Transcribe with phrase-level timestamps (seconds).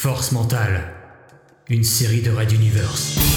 [0.00, 0.94] Force mentale,
[1.68, 3.27] une série de Red Universe.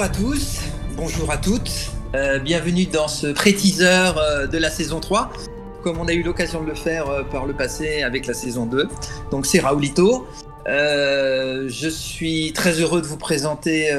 [0.00, 0.60] Bonjour à tous,
[0.96, 5.30] bonjour à toutes, euh, bienvenue dans ce pré-teaser euh, de la saison 3,
[5.82, 8.64] comme on a eu l'occasion de le faire euh, par le passé avec la saison
[8.64, 8.88] 2.
[9.30, 10.26] Donc c'est Raoulito.
[10.66, 13.94] Je suis très heureux de vous présenter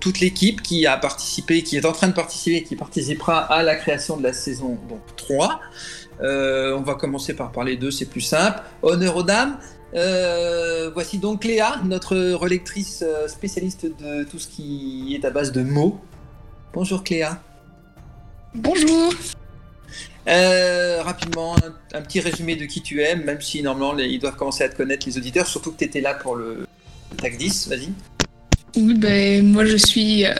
[0.00, 3.74] toute l'équipe qui a participé, qui est en train de participer, qui participera à la
[3.74, 5.60] création de la saison donc, 3.
[6.22, 8.60] Euh, on va commencer par parler d'eux, c'est plus simple.
[8.82, 9.58] Honneur aux dames.
[9.96, 15.52] Euh, voici donc Léa, notre relectrice euh, spécialiste de tout ce qui est à base
[15.52, 15.98] de mots.
[16.74, 17.42] Bonjour Cléa.
[18.54, 19.14] Bonjour.
[20.28, 24.18] Euh, rapidement, un, un petit résumé de qui tu es, même si normalement les- ils
[24.18, 26.66] doivent commencer à te connaître les auditeurs, surtout que tu étais là pour le
[27.16, 27.88] tag 10, vas-y.
[28.76, 30.34] Oui, ben, moi je suis euh,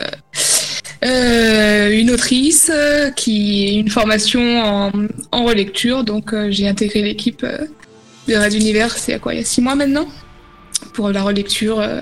[1.03, 2.71] euh, une autrice
[3.15, 4.91] qui a une formation en,
[5.31, 7.43] en relecture, donc j'ai intégré l'équipe
[8.27, 10.07] de Red Univers, c'est à quoi, il y a six mois maintenant,
[10.93, 12.01] pour la relecture euh,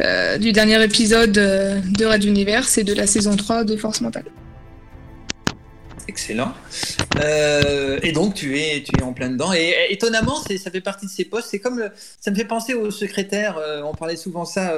[0.00, 4.00] euh, du dernier épisode euh, de Red Univers et de la saison 3 de Force
[4.00, 4.26] Mentale.
[6.08, 6.52] Excellent.
[8.02, 9.52] Et donc tu es, en plein dedans.
[9.52, 11.48] Et, étonnamment, ça fait partie de ces postes.
[11.50, 11.88] C'est comme,
[12.20, 13.56] ça me fait penser aux secrétaires.
[13.58, 14.74] euh, on parlait souvent ça.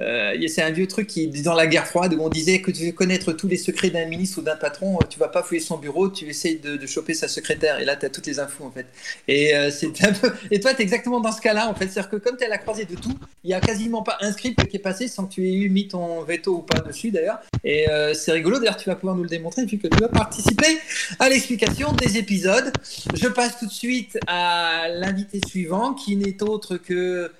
[0.00, 2.86] Euh, c'est un vieux truc qui dans la guerre froide où on disait que tu
[2.86, 5.60] veux connaître tous les secrets d'un ministre ou d'un patron, euh, tu vas pas fouiller
[5.60, 7.80] son bureau, tu essayes de, choper sa secrétaire.
[7.80, 8.86] Et là, tu as toutes les infos en fait.
[9.26, 9.70] Et euh,
[10.62, 11.88] toi, tu es exactement dans ce cas-là en fait.
[11.88, 14.32] C'est-à-dire que comme tu es la croisée de tout, il y a quasiment pas un
[14.32, 17.10] script qui est passé sans que tu aies eu mis ton veto ou pas dessus
[17.10, 17.40] d'ailleurs.
[17.64, 18.58] Et c'est rigolo.
[18.58, 20.78] D'ailleurs, tu vas pouvoir nous le démontrer vu que tu vas participer
[21.18, 22.72] à l'explication des épisodes.
[23.14, 27.30] Je passe tout de suite à l'invité suivant qui n'est autre que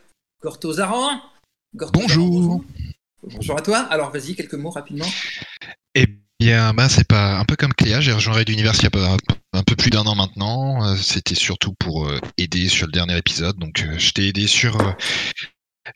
[0.43, 1.21] Gorto Zaran.
[1.73, 2.63] Bonjour.
[3.23, 3.59] Bonjour.
[3.59, 3.79] À toi.
[3.91, 5.07] Alors vas-y, quelques mots rapidement.
[5.95, 6.07] Eh
[6.41, 8.01] bien, bah, c'est pas un peu comme Cléa.
[8.01, 9.17] J'ai rejoint Red Universe il y a pas-
[9.53, 10.85] un peu plus d'un an maintenant.
[10.85, 13.57] Euh, C'était surtout pour euh, aider sur le dernier épisode.
[13.59, 14.77] Donc, euh, je t'ai aidé sur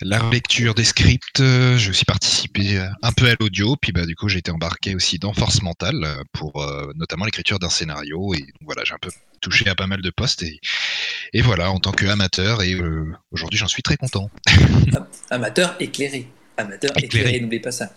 [0.00, 1.40] la relecture des scripts.
[1.40, 3.76] Euh, J'ai aussi participé euh, un peu à l'audio.
[3.80, 7.24] Puis, bah, du coup, j'ai été embarqué aussi dans Force Mentale euh, pour euh, notamment
[7.24, 8.34] l'écriture d'un scénario.
[8.34, 9.10] Et donc, voilà, j'ai un peu
[9.40, 10.42] touché à pas mal de postes.
[10.42, 10.60] Et,
[11.32, 12.62] et voilà, en tant qu'amateur.
[12.62, 14.30] Et euh, aujourd'hui, j'en suis très content.
[15.30, 16.28] Amateur éclairé.
[16.56, 17.06] Amateur Éclairé.
[17.28, 17.94] éclairé, n'oubliez pas ça.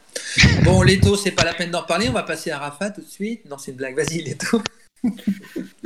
[0.63, 2.07] Bon, Leto, c'est pas la peine d'en parler.
[2.09, 3.41] On va passer à Rafa tout de suite.
[3.49, 3.95] Non, c'est une blague.
[3.95, 4.61] Vas-y, Leto.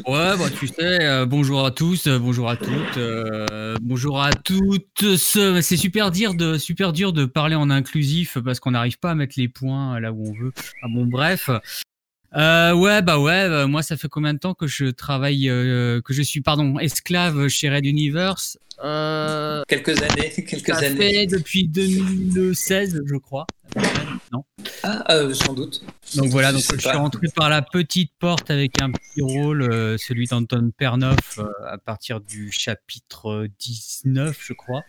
[0.07, 4.31] Ouais, bah tu sais, euh, bonjour à tous, euh, bonjour à toutes, euh, bonjour à
[4.34, 5.18] toutes.
[5.18, 9.12] ce- C'est super dur de super dur de parler en inclusif parce qu'on n'arrive pas
[9.12, 10.52] à mettre les points là où on veut.
[10.81, 11.50] Ah bon, bref.
[12.34, 16.41] Ouais, bah ouais, moi ça fait combien de temps que je travaille, que je suis
[16.41, 18.58] pardon esclave chez Red Universe?
[19.68, 20.31] Quelques années.
[20.47, 20.96] Quelques Ça années.
[20.96, 23.46] fait depuis 2016, je crois.
[24.31, 24.44] Non.
[24.84, 25.84] Ah, euh, sans doute.
[26.16, 29.63] Donc voilà, Je donc je suis rentré par la petite porte avec un petit rôle,
[29.63, 34.84] euh, celui d'Anton Pernoff, euh, à partir du chapitre 19, je crois.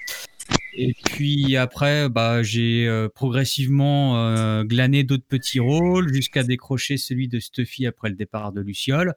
[0.75, 7.87] Et puis après, bah, j'ai progressivement glané d'autres petits rôles jusqu'à décrocher celui de Stuffy
[7.87, 9.15] après le départ de Luciole.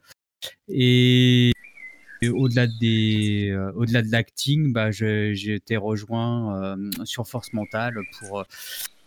[0.67, 1.51] Et,
[2.29, 8.45] au-delà des, euh, au-delà de l'acting, bah, j'ai été rejoint euh, sur Force Mentale pour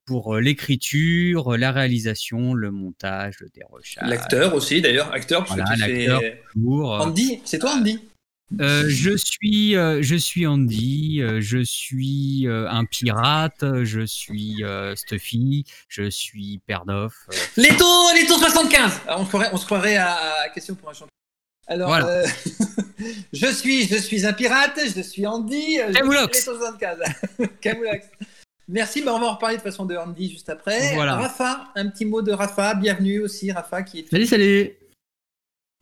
[0.07, 4.09] pour euh, l'écriture, la réalisation, le montage, le dérochage.
[4.09, 5.13] L'acteur aussi, d'ailleurs.
[5.13, 6.21] Acteur, parce Voilà, que tu l'acteur.
[6.21, 6.43] fais...
[6.55, 7.99] Toujours, euh, Andy, c'est toi, Andy?
[8.61, 14.63] Euh, je suis, euh, je suis Andy, euh, je suis euh, un pirate, je suis
[14.63, 17.09] euh, Stuffy, je suis euh,
[17.57, 17.85] Leto,
[18.15, 20.15] Leto 75 Ah, on, se croirait, on se croirait à,
[20.45, 21.09] à Question pour un champion.
[21.67, 22.07] Alors, Voilà.
[22.07, 22.27] euh,
[23.33, 26.39] je, suis, je suis un pirate, je suis Andy, euh, je suis Camoulox.
[26.47, 26.99] Leto 75.
[27.61, 28.07] Camoulox.
[28.69, 30.95] Merci, bah on va en reparler de façon de Andy juste après.
[30.95, 31.15] Voilà.
[31.15, 34.11] Rafa, un petit mot de Rafa, bienvenue aussi Rafa qui est...
[34.11, 34.73] Salut, salut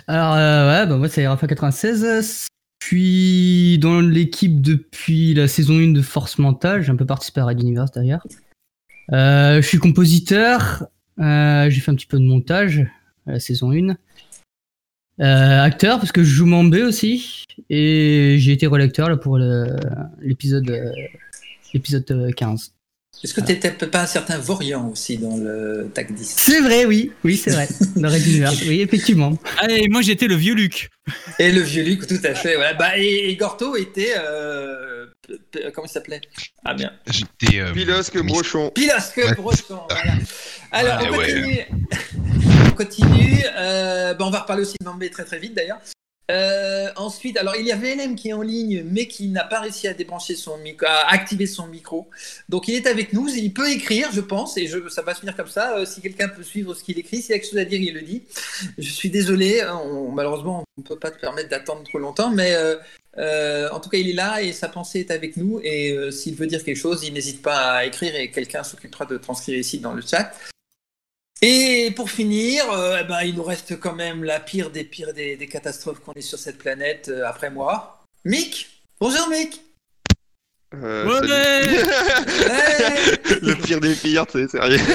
[0.06, 2.46] Alors, euh, ouais, bah, moi c'est Rafa96.
[2.82, 6.82] Je suis dans l'équipe depuis la saison 1 de Force Mentale.
[6.82, 8.26] J'ai un peu participé à Red Universe d'ailleurs.
[9.12, 10.86] Euh, je suis compositeur.
[11.18, 12.86] Euh, j'ai fait un petit peu de montage
[13.26, 13.96] à la saison 1.
[15.20, 17.44] Euh, acteur, parce que je joue Mambé aussi.
[17.70, 20.90] Et j'ai été relecteur là, pour l'épisode euh,
[21.74, 22.73] l'épisode euh, 15.
[23.22, 26.84] Est-ce que tu n'étais pas un certain Vorian aussi dans le TAC 10 C'est vrai,
[26.84, 27.10] oui.
[27.24, 27.66] Oui, c'est vrai.
[27.96, 28.60] Dans Red Universe.
[28.66, 29.38] Oui, effectivement.
[29.58, 30.90] Ah, et moi j'étais le vieux Luc.
[31.38, 32.56] Et le vieux Luc, tout à fait.
[32.56, 32.74] Voilà.
[32.74, 35.06] Bah, et, et Gorto était euh,
[35.74, 36.20] comment il s'appelait?
[36.66, 36.92] Ah bien.
[37.06, 37.60] J'étais.
[37.60, 38.70] euh, Pilosque mis- Brochon.
[38.74, 39.34] Pilosque Ouais.
[39.34, 40.12] Brochon, voilà.
[40.72, 41.66] Alors, Ouais, on ouais.
[41.72, 42.66] continue.
[42.66, 43.42] on continue.
[43.56, 45.78] Euh, ben, on va reparler aussi de Mambé très très vite d'ailleurs.
[46.30, 49.60] Euh, ensuite, alors il y a VLM qui est en ligne, mais qui n'a pas
[49.60, 52.08] réussi à débrancher son micro, à activer son micro.
[52.48, 55.20] Donc il est avec nous, il peut écrire, je pense, et je, ça va se
[55.20, 55.76] finir comme ça.
[55.76, 57.94] Euh, si quelqu'un peut suivre ce qu'il écrit, s'il a quelque chose à dire, il
[57.94, 58.22] le dit.
[58.78, 59.62] Je suis désolé,
[60.12, 62.76] malheureusement, on ne peut pas te permettre d'attendre trop longtemps, mais euh,
[63.18, 65.60] euh, en tout cas, il est là et sa pensée est avec nous.
[65.62, 69.06] Et euh, s'il veut dire quelque chose, il n'hésite pas à écrire et quelqu'un s'occupera
[69.06, 70.32] de transcrire ici dans le chat.
[71.42, 75.12] Et pour finir, euh, eh ben, il nous reste quand même la pire des pires
[75.12, 78.02] des, des catastrophes qu'on ait sur cette planète euh, après moi.
[78.24, 78.82] Mick?
[79.00, 79.60] Bonjour Mick
[80.74, 81.28] Euh, Ouais.
[81.28, 81.76] salut.
[82.48, 83.38] Ouais.
[83.42, 84.78] Le pire des pires, c'est sérieux.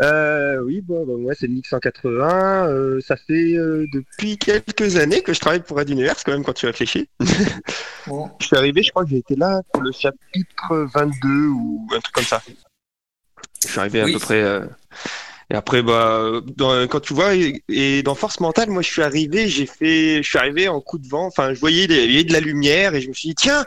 [0.00, 2.68] Euh, oui, bon, bah, moi c'est Nick 180.
[2.68, 6.44] euh, ça fait euh, depuis quelques années que je travaille pour Red Universe, quand même,
[6.44, 7.08] quand tu réfléchis.
[8.06, 8.30] Bon.
[8.40, 11.98] Je suis arrivé, je crois que j'ai été là pour le chapitre 22 ou un
[12.00, 12.40] truc comme ça.
[13.66, 14.42] Je suis arrivé à peu près.
[14.42, 14.60] euh,
[15.50, 19.02] Et après, bah, dans- quand tu vois, et, et dans Force Mentale, moi, je suis
[19.02, 21.26] arrivé, j'ai fait, je suis arrivé en coup de vent.
[21.26, 23.34] Enfin, je voyais, des- il y avait de la lumière et je me suis dit,
[23.34, 23.64] tiens,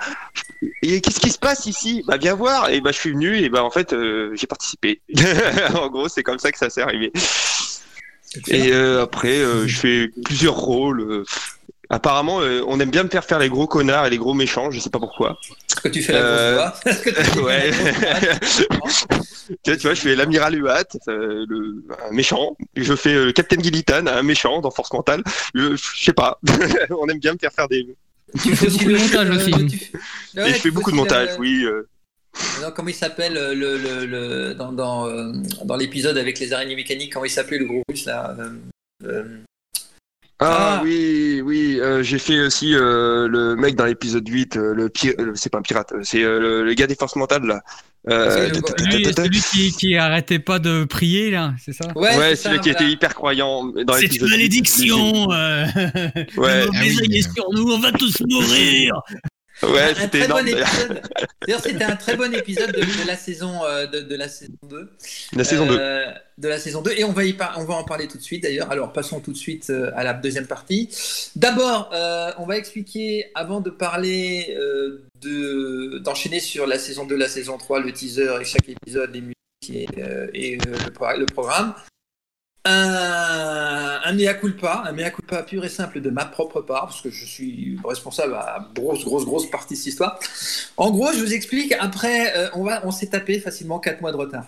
[0.81, 2.03] et qu'est-ce qui se passe ici?
[2.07, 2.69] Bah, viens voir.
[2.71, 5.01] Et bah, je suis venu et bah, en fait, euh, j'ai participé.
[5.75, 7.11] en gros, c'est comme ça que ça s'est arrivé.
[8.47, 11.23] Et euh, après, euh, je fais plusieurs rôles.
[11.91, 14.33] Euh, Apparemment, euh, on aime bien me faire faire les gros connards et les gros
[14.33, 14.71] méchants.
[14.71, 15.37] Je sais pas pourquoi.
[15.69, 16.55] Est-ce que tu fais la Euh,
[16.85, 17.71] grosse voix Ouais.
[19.63, 22.55] Tu vois, je fais l'amiral Huat, euh, le, un méchant.
[22.75, 25.23] Et je fais euh, le Captain Gillitan, un méchant dans Force Mentale.
[25.53, 26.39] Je, je sais pas.
[26.89, 27.85] on aime bien me faire faire des.
[28.41, 29.51] Tu fais beaucoup de le- montage le- aussi.
[29.67, 31.63] tu et je fais beaucoup de montage, oui.
[31.65, 31.87] euh.
[32.61, 35.31] Non, comment il s'appelle euh, le, le, le- dans, dans, euh,
[35.63, 38.49] dans l'épisode avec les araignées mécaniques Comment il s'appelait le gros russe là euh,
[39.05, 39.23] euh,
[40.39, 40.81] Ah, Ah.
[40.83, 41.79] oui, oui.
[41.81, 45.13] euh, j'ai fait aussi euh, le mec dans l'épisode 8, euh, le pire.
[45.19, 47.61] euh, c'est pas un pirate, c'est euh, le, le gars des forces mentales là.
[48.09, 48.73] Euh, ta-
[49.13, 51.87] ta- Celui, qui, qui arrêtait pas de prier, là, c'est ça?
[51.95, 52.83] Ouais, Ouais, c'est celui ça, qui voilà.
[52.85, 54.37] était hyper croyant dans C'est l'épisode une 8.
[54.37, 55.65] malédiction euh,
[56.37, 56.65] Ouais.
[56.71, 58.93] Ah oui, mais- sur nous, on va tous mourir
[59.63, 60.67] Ouais, c'était bon d'ailleurs.
[61.61, 64.89] c'était un très bon épisode de, de la saison euh, de, de la saison 2.
[65.33, 65.77] La saison 2.
[65.79, 68.17] Euh, de la saison 2 et on va, y par- on va en parler tout
[68.17, 68.69] de suite d'ailleurs.
[68.69, 70.89] Alors passons tout de suite euh, à la deuxième partie.
[71.37, 77.15] D'abord, euh, on va expliquer avant de parler euh, de d'enchaîner sur la saison 2,
[77.15, 79.35] la saison 3, le teaser et chaque épisode, les musiques
[79.73, 81.73] et, euh, et, le, pro- le programme.
[82.65, 87.01] Un, un mea culpa, un mea culpa pur et simple de ma propre part, parce
[87.01, 90.19] que je suis responsable à grosse, grosse, grosse partie de cette histoire.
[90.77, 94.11] En gros, je vous explique, après, euh, on, va, on s'est tapé facilement 4 mois
[94.11, 94.45] de retard.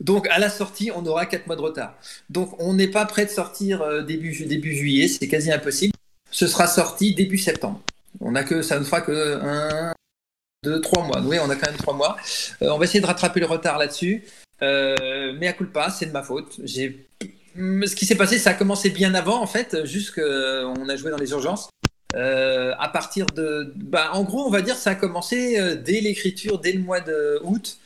[0.00, 1.94] Donc, à la sortie, on aura 4 mois de retard.
[2.30, 5.92] Donc, on n'est pas prêt de sortir euh, début, début juillet, c'est quasi impossible.
[6.30, 7.80] Ce sera sorti début septembre.
[8.20, 9.92] On a que, ça ne fera que 1,
[10.64, 11.20] 2, 3 mois.
[11.24, 12.16] Oui, on a quand même 3 mois.
[12.62, 14.24] Euh, on va essayer de rattraper le retard là-dessus.
[14.62, 16.60] Euh, mais à c'est de ma faute.
[16.64, 17.06] J'ai...
[17.58, 21.16] Ce qui s'est passé, ça a commencé bien avant, en fait, jusqu'on a joué dans
[21.16, 21.68] les urgences.
[22.14, 23.74] Euh, à partir de.
[23.76, 27.00] Bah, en gros, on va dire ça a commencé euh, dès l'écriture, dès le mois
[27.00, 27.78] de août,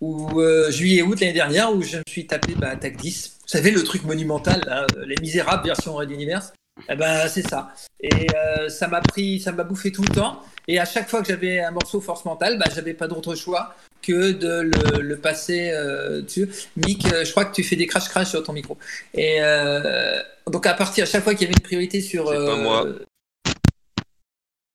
[0.00, 3.38] ou euh, juillet-août l'année dernière, où je me suis tapé bah, Attaque 10.
[3.42, 6.52] Vous savez, le truc monumental, euh, Les Misérables version Red Universe.
[6.88, 7.72] Eh ben, c'est ça.
[8.00, 10.42] Et euh, ça m'a pris, ça m'a bouffé tout le temps.
[10.68, 13.74] Et à chaque fois que j'avais un morceau force mentale, bah, j'avais pas d'autre choix
[14.02, 16.48] que de le, le passer euh, dessus.
[16.76, 18.78] Mick, euh, je crois que tu fais des crash crash sur ton micro.
[19.14, 22.28] Et euh, donc à partir, à chaque fois qu'il y avait une priorité sur.
[22.28, 22.86] C'est pas euh, moi.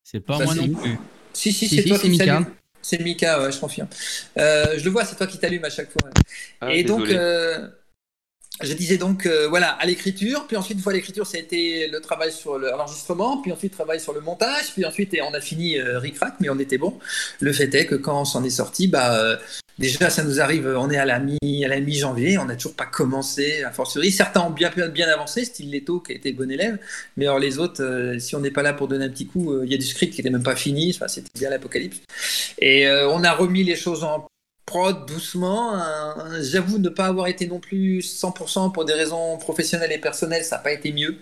[0.04, 0.98] C'est pas Ça, moi non plus.
[1.34, 2.26] Si, si, Si, c'est si, toi qui Mika.
[2.26, 2.46] t'allume.
[2.82, 3.88] C'est Mika, ouais, je confirme.
[4.38, 6.02] Euh, je le vois, c'est toi qui t'allume à chaque fois.
[6.06, 6.22] ouais.
[6.60, 7.18] Ah, Et donc, désolé.
[7.18, 7.68] euh,
[8.64, 11.88] je disais donc, euh, voilà, à l'écriture, puis ensuite, une fois l'écriture, ça a été
[11.88, 15.34] le travail sur le- l'enregistrement, puis ensuite, travail sur le montage, puis ensuite, et on
[15.34, 16.98] a fini euh, ric-rac, mais on était bon.
[17.40, 19.38] Le fait est que quand on s'en est sorti, bah, euh,
[19.80, 23.64] déjà, ça nous arrive, on est à la mi- mi-janvier, on n'a toujours pas commencé,
[23.64, 24.12] à fortiori.
[24.12, 26.78] Certains ont bien, bien avancé, style Leto, qui a été bon élève,
[27.18, 29.54] mais alors les autres, euh, si on n'est pas là pour donner un petit coup,
[29.54, 31.98] euh, il y a du script qui n'était même pas fini, enfin, c'était bien l'apocalypse.
[32.60, 34.26] Et euh, on a remis les choses en
[34.72, 35.76] prod doucement.
[35.76, 40.46] Euh, J'avoue ne pas avoir été non plus 100% pour des raisons professionnelles et personnelles,
[40.46, 41.18] ça n'a pas été mieux.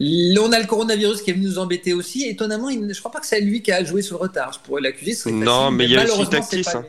[0.00, 2.24] On a le coronavirus qui est venu nous embêter aussi.
[2.26, 4.52] Étonnamment, je crois pas que c'est lui qui a joué sur le retard.
[4.52, 5.12] Je pourrais l'accuser.
[5.30, 6.84] Non, facile, mais il y a aussi Tactis, pas hein.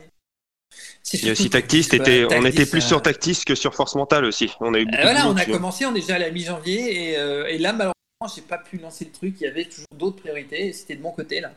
[1.12, 3.74] Il y a aussi Tactis, était- on était Tactis, plus euh, sur Tactis que sur
[3.74, 4.50] Force Mentale aussi.
[4.60, 5.50] On a eu euh, voilà, de on a dessus.
[5.52, 8.78] commencé, on est déjà à la mi-janvier et, euh, et là, malheureusement, j'ai pas pu
[8.78, 9.36] lancer le truc.
[9.40, 11.52] Il y avait toujours d'autres priorités c'était de mon côté là.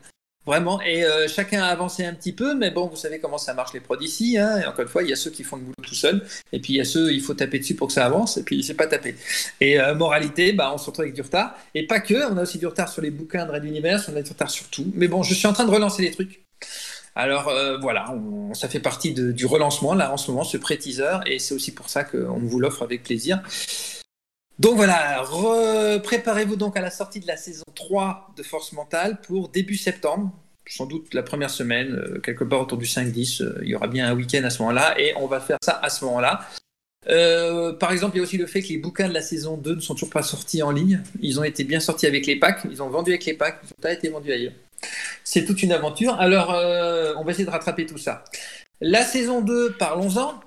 [0.47, 3.53] Vraiment, et euh, chacun a avancé un petit peu, mais bon, vous savez comment ça
[3.53, 5.57] marche les prods ici, hein, et encore une fois, il y a ceux qui font
[5.57, 7.87] le boulot tout seuls, et puis il y a ceux, il faut taper dessus pour
[7.87, 9.17] que ça avance, et puis c'est pas tapé.
[9.59, 12.43] Et euh, moralité, bah, on se retrouve avec du retard, et pas que, on a
[12.43, 14.89] aussi du retard sur les bouquins de Red Universe, on a du retard sur tout,
[14.95, 16.41] mais bon, je suis en train de relancer les trucs.
[17.13, 18.15] Alors euh, voilà,
[18.53, 21.89] ça fait partie du relancement là en ce moment, ce pré-teaser, et c'est aussi pour
[21.89, 23.41] ça qu'on vous l'offre avec plaisir.
[24.59, 29.21] Donc voilà, re- préparez-vous donc à la sortie de la saison 3 de Force Mentale
[29.21, 30.31] pour début septembre,
[30.67, 33.87] sans doute la première semaine, euh, quelque part autour du 5-10, euh, il y aura
[33.87, 36.41] bien un week-end à ce moment-là, et on va faire ça à ce moment-là.
[37.07, 39.57] Euh, par exemple, il y a aussi le fait que les bouquins de la saison
[39.57, 41.01] 2 ne sont toujours pas sortis en ligne.
[41.21, 43.67] Ils ont été bien sortis avec les packs, ils ont vendu avec les packs, ils
[43.67, 44.53] n'ont pas été vendus ailleurs.
[45.23, 46.15] C'est toute une aventure.
[46.19, 46.49] Alors,
[47.17, 48.25] on va essayer de rattraper tout ça.
[48.81, 50.39] La saison 2, parlons-en.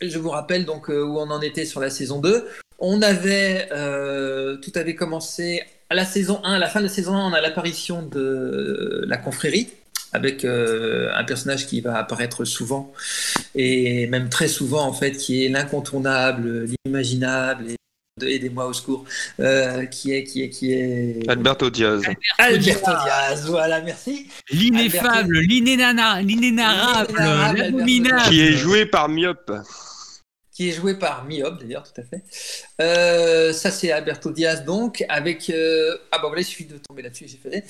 [0.00, 2.48] Je vous rappelle donc où on en était sur la saison 2.
[2.80, 6.90] On avait, euh, tout avait commencé à la saison 1, à la fin de la
[6.90, 9.68] saison 1, on a l'apparition de la confrérie
[10.12, 12.92] avec euh, un personnage qui va apparaître souvent
[13.54, 17.76] et même très souvent en fait, qui est l'incontournable, l'imaginable et
[18.34, 19.04] aidez-moi au secours,
[19.40, 22.02] euh, qui est qui est qui est Alberto Diaz.
[22.38, 23.46] Alberto Diaz.
[23.48, 24.26] Voilà, merci.
[24.50, 28.22] L'ineffable, l'inénana- l'inénarrable, L'inénarrable, l'abominable.
[28.28, 29.52] Qui est joué par Myope.
[30.60, 32.22] Qui est joué par Miob d'ailleurs, tout à fait.
[32.82, 37.00] Euh, ça c'est Alberto Diaz donc avec euh, ah bah voilà il suffit de tomber
[37.00, 37.64] là-dessus j'ai fait.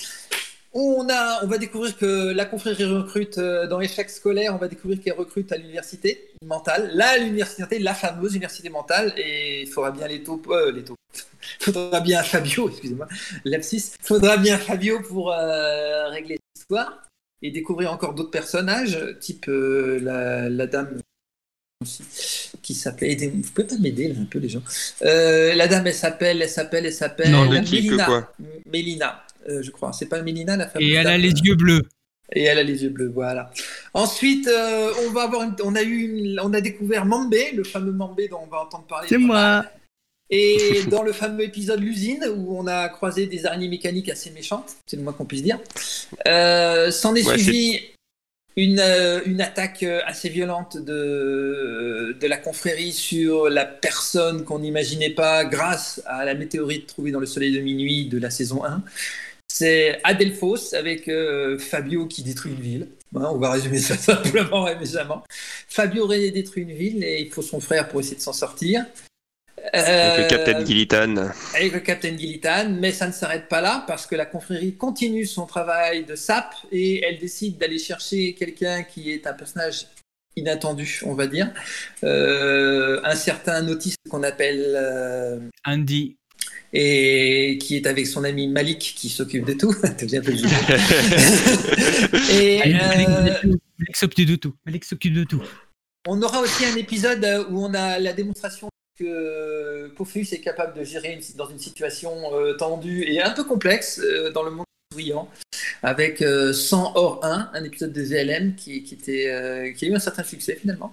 [0.73, 4.67] On a on va découvrir que la confrérie recrute euh, dans échec scolaire on va
[4.67, 9.93] découvrir qu'elle recrute à l'université mentale là l'université la fameuse université mentale et il faudra
[9.93, 10.99] bien les taupes les taupes
[11.61, 13.07] faudra bien Fabio excusez-moi
[13.45, 17.05] lapsus faudra bien Fabio pour régler l'histoire
[17.41, 21.01] et découvrir encore d'autres personnages type la, la dame
[21.83, 22.03] aussi,
[22.63, 23.11] qui s'appelle.
[23.11, 24.63] aidez- Vous pouvez pas m'aider là un peu les gens.
[25.03, 27.31] Euh, la dame, elle s'appelle, elle s'appelle, elle s'appelle.
[27.31, 28.05] Non, de qui, que Mélina.
[28.05, 28.33] quoi
[28.71, 29.93] Mélina, euh, je crois.
[29.93, 30.83] C'est pas Mélina la femme.
[30.83, 31.83] Et elle a les yeux bleus.
[32.33, 33.51] Et elle a les yeux bleus, voilà.
[33.95, 37.65] Ensuite, euh, on va avoir, une- on a eu, une- on a découvert Mambé, le
[37.65, 39.09] fameux Mambé dont on va entendre parler.
[39.09, 39.65] C'est moi.
[40.29, 44.77] Et dans le fameux épisode L'usine, où on a croisé des araignées mécaniques assez méchantes,
[44.87, 45.59] c'est le moins qu'on puisse dire,
[46.29, 47.81] euh, s'en est Ouais, suivi
[48.57, 54.59] une, euh, une attaque euh, assez violente de, de la confrérie sur la personne qu'on
[54.59, 58.65] n'imaginait pas grâce à la météorite trouvée dans le soleil de minuit de la saison
[58.65, 58.83] 1.
[59.49, 62.89] C'est Adelphos avec euh, Fabio qui détruit une ville.
[63.17, 65.25] Hein, on va résumer ça simplement et méchamment.
[65.69, 68.85] Fabio aurait détruit une ville et il faut son frère pour essayer de s'en sortir.
[69.73, 71.17] Avec le Euh, Captain Gillitan.
[71.55, 75.27] avec le Captain Gillitan, mais ça ne s'arrête pas là parce que la confrérie continue
[75.27, 79.87] son travail de sap et elle décide d'aller chercher quelqu'un qui est un personnage
[80.37, 81.51] inattendu, on va dire,
[82.05, 86.17] Euh, un certain autiste qu'on appelle euh, Andy.
[86.73, 89.75] et qui est avec son ami Malik qui s'occupe de tout.
[89.83, 90.23] T'as bien
[92.33, 94.55] et euh, Alex s'occupe de tout.
[94.67, 95.43] Alex s'occupe de tout.
[96.07, 98.69] On aura aussi un épisode où on a la démonstration
[99.01, 103.45] que Pofus est capable de gérer une- dans une situation euh, tendue et un peu
[103.45, 105.29] complexe euh, dans le monde brillant,
[105.83, 109.89] avec euh, 100 hors 1, un épisode de VLM qui, qui, était, euh, qui a
[109.89, 110.93] eu un certain succès finalement.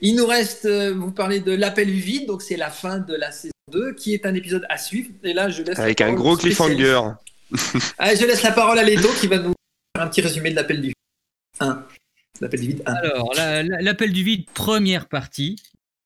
[0.00, 3.14] Il nous reste, euh, vous parlez de l'appel du vide, donc c'est la fin de
[3.14, 5.10] la saison 2, qui est un épisode à suivre.
[5.22, 7.00] Et là, je laisse la Avec un gros cliffhanger.
[7.98, 9.52] Ah, je laisse la parole à Leto qui va nous
[9.96, 10.94] faire un petit résumé de l'appel du vide.
[11.60, 11.86] 1.
[12.40, 12.92] L'appel du vide 1.
[12.92, 15.54] Alors, la- la- l'appel du vide, première partie,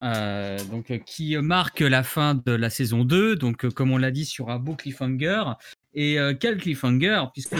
[0.02, 3.98] euh, donc, euh, qui marque la fin de la saison 2, donc euh, comme on
[3.98, 5.44] l'a dit sur un beau cliffhanger.
[5.92, 7.56] Et quel cliffhanger, puisque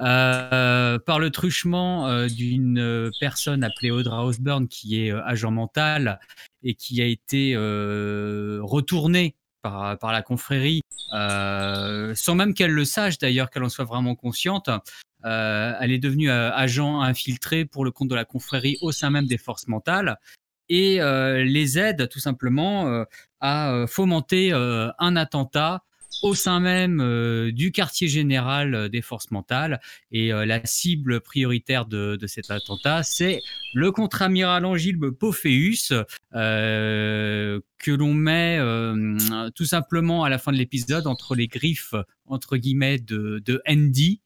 [0.00, 6.20] euh, par le truchement d'une personne appelée Audra Osborne, qui est agent mental
[6.62, 13.50] et qui a été retournée par, par la confrérie, sans même qu'elle le sache d'ailleurs,
[13.50, 14.70] qu'elle en soit vraiment consciente,
[15.24, 19.38] elle est devenue agent infiltré pour le compte de la confrérie au sein même des
[19.38, 20.16] forces mentales
[20.68, 23.04] et euh, les aide tout simplement euh,
[23.40, 25.82] à euh, fomenter un attentat
[26.22, 29.80] au sein même euh, du quartier général des forces mentales.
[30.10, 33.40] Et euh, la cible prioritaire de, de cet attentat, c'est
[33.74, 35.92] le contre-amiral Angilbe Pophéus,
[36.32, 38.58] que l'on met
[39.54, 41.94] tout simplement à la fin de l'épisode entre les griffes,
[42.26, 44.22] entre guillemets, de, de Andy,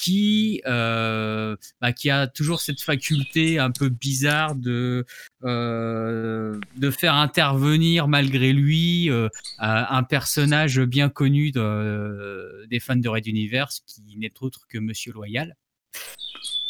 [0.00, 5.04] qui, euh, bah, qui a toujours cette faculté un peu bizarre de,
[5.44, 9.28] euh, de faire intervenir malgré lui euh,
[9.58, 15.12] un personnage bien connu de- des fans de Red Universe qui n'est autre que Monsieur
[15.12, 15.56] Loyal.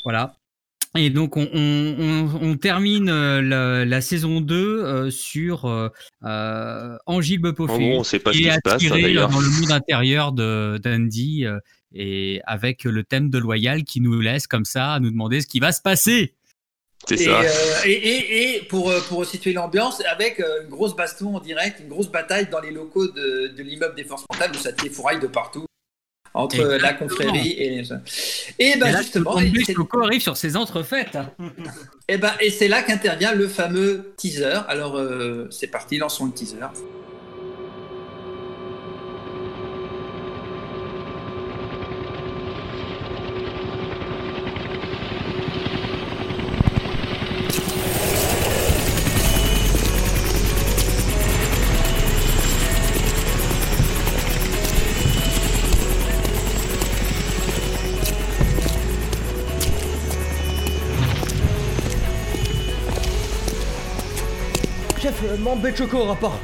[0.05, 0.37] Voilà.
[0.97, 5.67] Et donc on, on- on- on termine la, la saison 2 euh, sur
[6.23, 7.75] Angile Bepofé
[8.33, 11.45] qui est hein, attiré dans le monde intérieur d'Andy
[11.95, 15.47] Et avec le thème de Loyal qui nous laisse comme ça à nous demander ce
[15.47, 16.35] qui va se passer.
[17.07, 17.41] C'est Et, ça.
[17.41, 17.49] euh,
[17.87, 21.79] et, et- et pour, euh, pour situer l'ambiance, avec euh, une grosse baston en direct,
[21.81, 25.21] une grosse bataille dans les locaux de, de l'immeuble des forces mentales où ça défouraille
[25.21, 25.65] de partout.
[26.35, 27.89] Entre la confrérie et les.
[28.59, 29.37] Et ben et là, justement,
[29.75, 31.17] Choco arrive sur ses entrefaites.
[32.09, 34.61] et ben, et c'est là qu'intervient le fameux teaser.
[34.69, 36.59] Alors euh, c'est parti, lançons le teaser.
[65.59, 66.39] Mambé Choco rapport.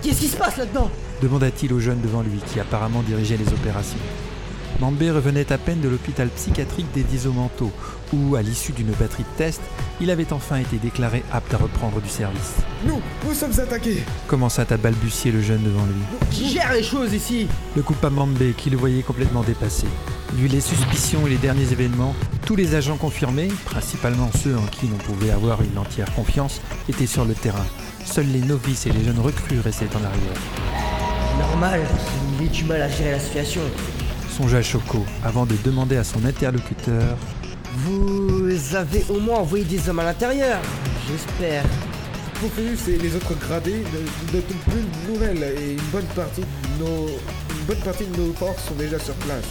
[0.00, 0.88] Qu'est-ce qui se passe là-dedans?
[1.20, 3.98] Demanda-t-il au jeune devant lui qui apparemment dirigeait les opérations.
[4.78, 7.72] Mambé revenait à peine de l'hôpital psychiatrique des Disomantos,
[8.12, 9.62] où, à l'issue d'une batterie de tests,
[10.00, 12.56] il avait enfin été déclaré apte à reprendre du service.
[12.84, 14.02] Nous, nous sommes attaqués.
[14.26, 16.02] Commença à balbutier le jeune devant lui?
[16.30, 17.46] Qui gère les choses ici?
[17.76, 19.86] Le coupa Mambé, qui le voyait complètement dépassé.
[20.34, 22.14] Vu les suspicions et les derniers événements,
[22.46, 27.06] tous les agents confirmés, principalement ceux en qui l'on pouvait avoir une entière confiance, étaient
[27.06, 27.66] sur le terrain.
[28.04, 30.40] Seuls les novices et les jeunes recrues restaient en arrière.
[31.38, 31.80] Normal,
[32.38, 33.62] il est du mal à gérer la situation.
[34.30, 37.16] Songea Choco, avant de demander à son interlocuteur
[37.76, 40.58] Vous avez au moins envoyé des hommes à l'intérieur,
[41.08, 41.64] j'espère.
[42.40, 46.40] Pophéus et les autres gradés ne, ne donnent plus de nouvelles et une bonne partie
[46.40, 49.44] de nos, une bonne partie de nos forces sont déjà sur place.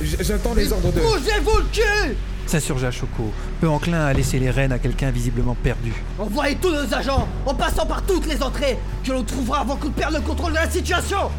[0.00, 1.00] J'attends les ordres de.
[1.00, 2.16] Bougez-vous le cul
[2.46, 5.92] s'insurgea Choco, peu enclin à laisser les rênes à quelqu'un visiblement perdu.
[6.18, 9.90] Envoyez tous nos agents, en passant par toutes les entrées, que l'on trouvera avant qu'on
[9.90, 11.30] perde le contrôle de la situation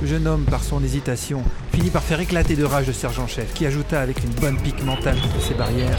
[0.00, 3.66] Le jeune homme, par son hésitation, finit par faire éclater de rage le sergent-chef, qui
[3.66, 5.98] ajouta avec une bonne pique mentale contre ses barrières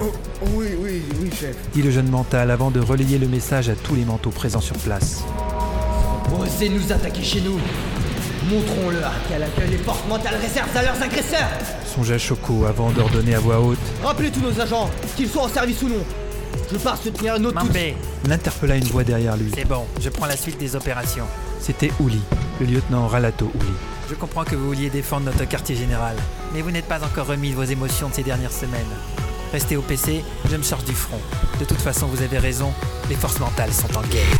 [0.00, 0.10] Oh,
[0.42, 1.54] oh oui, oui, oui, chef.
[1.72, 4.76] dit le jeune mental avant de relayer le message à tous les manteaux présents sur
[4.78, 5.22] place.
[6.40, 7.58] Osez nous attaquer chez nous
[8.50, 11.48] Montrons-leur à quel accueil les portes mentales réservent à leurs agresseurs
[11.86, 13.78] Songea Choco avant d'ordonner à voix haute.
[14.02, 16.04] Rappelez tous nos agents, qu'ils soient en service ou non.
[16.72, 17.94] Je pars soutenir notre Mambé
[18.26, 19.50] L'interpella une voix derrière lui.
[19.54, 21.26] C'est bon, je prends la suite des opérations.
[21.60, 22.20] C'était Ouli,
[22.64, 23.72] lieutenant Ralato Ouli.
[24.08, 26.16] Je comprends que vous vouliez défendre notre quartier général,
[26.52, 28.80] mais vous n'êtes pas encore remis de vos émotions de ces dernières semaines.
[29.52, 31.20] Restez au PC, je me charge du front.
[31.60, 32.72] De toute façon, vous avez raison,
[33.08, 34.38] les forces mentales sont en guerre.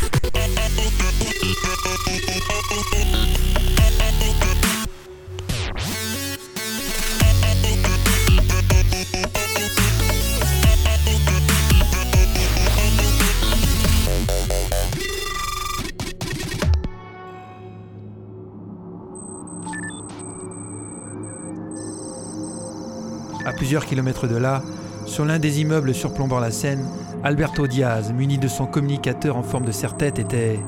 [23.80, 24.62] Kilomètres de là,
[25.06, 26.86] sur l'un des immeubles surplombant la Seine,
[27.24, 30.60] Alberto Diaz, muni de son communicateur en forme de serre-tête, était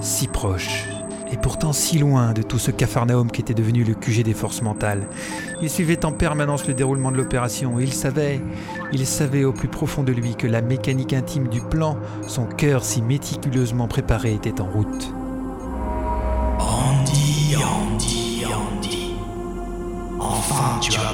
[0.00, 0.86] si proche,
[1.30, 4.62] et pourtant si loin de tout ce capharnaüm qui était devenu le QG des forces
[4.62, 5.06] mentales.
[5.60, 8.40] Il suivait en permanence le déroulement de l'opération, et il savait,
[8.92, 12.84] il savait au plus profond de lui que la mécanique intime du plan, son cœur
[12.84, 15.14] si méticuleusement préparé, était en route.
[16.58, 19.14] Andy, Andy, Andy.
[20.18, 21.11] Enfin, tu vas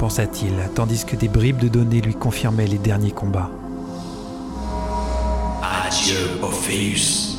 [0.00, 3.50] pensa-t-il, tandis que des bribes de données lui confirmaient les derniers combats.
[5.62, 7.36] Adieu, Ophéus.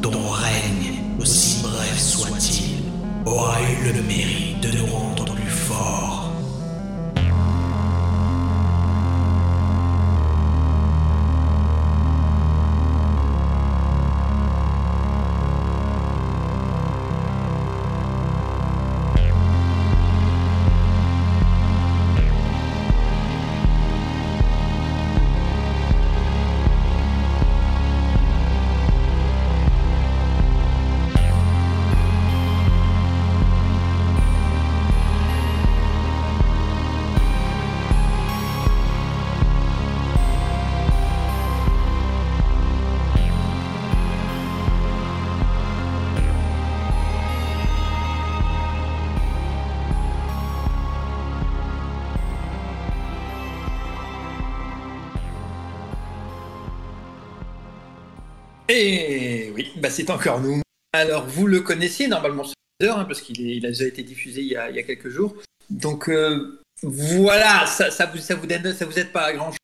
[0.00, 2.84] Ton règne, aussi bref soit-il,
[3.26, 6.07] aura eu le mérite de nous rendre plus forts.
[58.68, 60.60] Et oui, bah c'est encore nous.
[60.92, 64.40] Alors, vous le connaissiez normalement ce teaser, hein, parce qu'il il a déjà été diffusé
[64.42, 65.34] il y a, il y a quelques jours.
[65.70, 69.46] Donc, euh, voilà, ça, ça, vous, ça, vous aide, ça vous aide pas à grand
[69.50, 69.56] chose.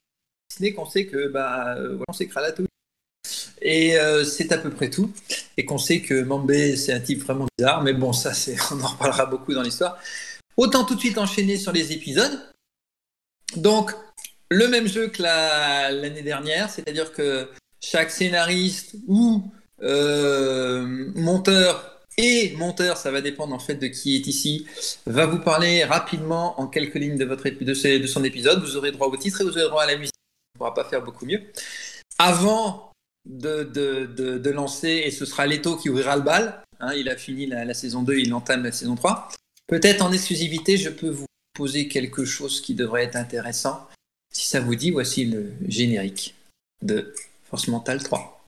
[0.50, 2.34] Si ce n'est qu'on sait que, bah, euh, on sait que
[3.62, 5.10] Et euh, c'est à peu près tout.
[5.56, 7.82] Et qu'on sait que Mambé, c'est un type vraiment bizarre.
[7.82, 9.98] Mais bon, ça, c'est, on en reparlera beaucoup dans l'histoire.
[10.56, 12.38] Autant tout de suite enchaîner sur les épisodes.
[13.56, 13.92] Donc,
[14.50, 17.48] le même jeu que la- l'année dernière, c'est-à-dire que
[17.84, 19.42] chaque scénariste ou
[19.82, 24.66] euh, monteur et monteur, ça va dépendre en fait de qui est ici,
[25.04, 28.62] va vous parler rapidement en quelques lignes de, votre, de, son épisode.
[28.62, 30.14] Vous aurez droit au titre et vous aurez droit à la musique.
[30.54, 31.42] On ne pourra pas faire beaucoup mieux.
[32.18, 32.92] Avant
[33.28, 37.08] de, de, de, de lancer, et ce sera Leto qui ouvrira le bal, hein, il
[37.08, 39.28] a fini la, la saison 2, il entame la saison 3.
[39.66, 43.88] Peut-être en exclusivité, je peux vous poser quelque chose qui devrait être intéressant.
[44.32, 46.34] Si ça vous dit, voici le générique
[46.82, 47.12] de
[47.54, 48.44] Force Mentale 3.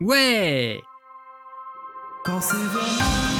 [0.00, 0.80] Ouais
[2.24, 3.35] Quand c'est vraiment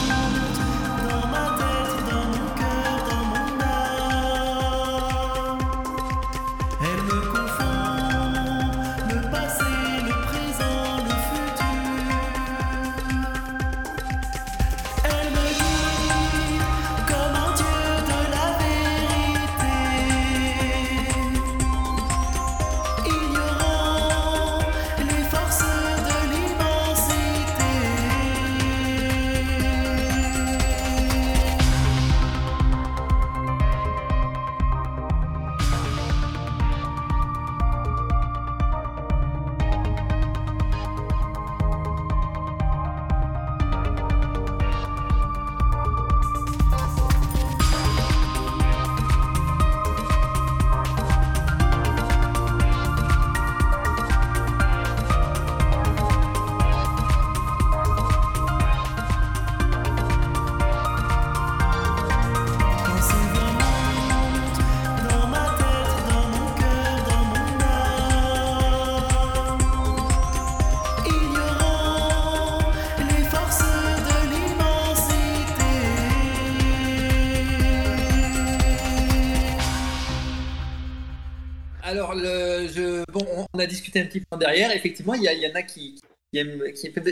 [83.67, 84.71] a discuté un petit peu derrière.
[84.71, 85.99] Effectivement, il y, en a qui,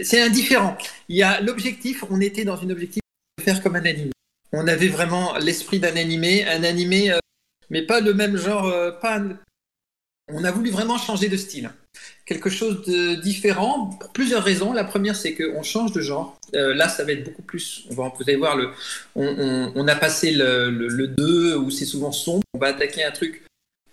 [0.03, 0.77] c'est indifférent.
[1.09, 3.03] Il y a l'objectif, on était dans une objectif
[3.39, 4.11] de faire comme un animé.
[4.53, 7.19] On avait vraiment l'esprit d'un animé, un animé, euh,
[7.71, 8.67] mais pas le même genre.
[8.67, 9.21] euh, pas,
[10.33, 11.71] on a voulu vraiment changer de style.
[12.25, 14.73] Quelque chose de différent pour plusieurs raisons.
[14.73, 16.39] La première, c'est qu'on change de genre.
[16.55, 17.85] Euh, là, ça va être beaucoup plus.
[17.91, 18.57] On va, vous allez voir,
[19.15, 22.43] on a passé le, le, le 2 où c'est souvent sombre.
[22.55, 23.43] On va attaquer un truc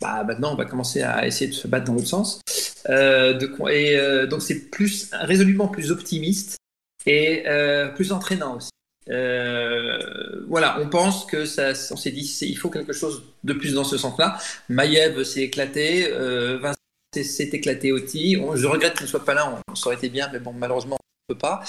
[0.01, 2.41] bah, maintenant on va commencer à essayer de se battre dans l'autre sens.
[2.89, 6.57] Euh, de, et euh, donc c'est plus résolument plus optimiste
[7.05, 8.69] et euh, plus entraînant aussi.
[9.09, 13.73] Euh, voilà, on pense que ça, on s'est dit il faut quelque chose de plus
[13.73, 14.37] dans ce sens-là.
[14.69, 16.75] Maïev s'est éclaté, euh, Vincent
[17.15, 18.37] s'est- éclaté aussi.
[18.55, 20.97] Je regrette qu'il ne soit pas là, on, ça aurait été bien, mais bon malheureusement
[21.01, 21.63] on ne peut pas.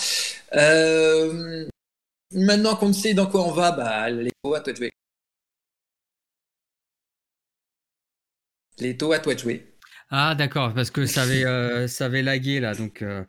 [0.55, 1.67] Euh,
[2.33, 4.61] maintenant qu'on sait dans quoi on va, bah les à
[8.79, 8.89] jouer.
[8.89, 9.73] Leto, à toi de jouer.
[10.15, 12.75] Ah d'accord, parce que ça avait, euh, ça avait lagué là.
[12.75, 13.25] Donc, euh...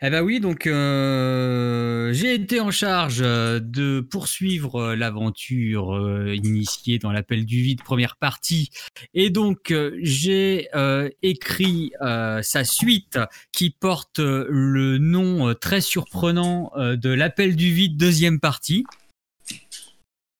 [0.00, 6.00] eh ben oui, donc euh, j'ai été en charge de poursuivre l'aventure
[6.32, 8.70] initiée dans l'appel du vide première partie,
[9.12, 10.68] et donc j'ai
[11.22, 11.90] écrit
[12.42, 13.18] sa suite
[13.50, 18.84] qui porte le nom très surprenant de l'appel du vide deuxième partie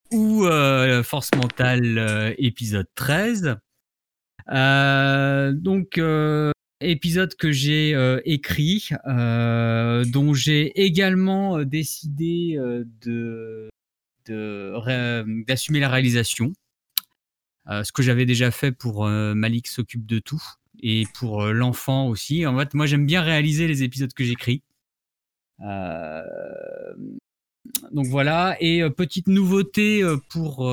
[0.09, 0.45] ou
[1.03, 3.57] Force mentale épisode 13.
[4.51, 12.83] Euh, donc euh, épisode que j'ai euh, écrit, euh, dont j'ai également euh, décidé euh,
[13.01, 13.69] de
[15.47, 16.53] d'assumer la réalisation,
[17.67, 20.41] ce que j'avais déjà fait pour Malik s'occupe de tout
[20.81, 22.45] et pour l'enfant aussi.
[22.45, 24.61] En fait, moi j'aime bien réaliser les épisodes que j'écris.
[27.91, 28.55] Donc voilà.
[28.61, 30.71] Et petite nouveauté pour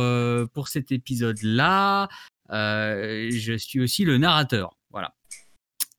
[0.53, 2.07] pour cet épisode-là, euh,
[2.51, 4.77] je suis aussi le narrateur.
[4.91, 5.15] Voilà.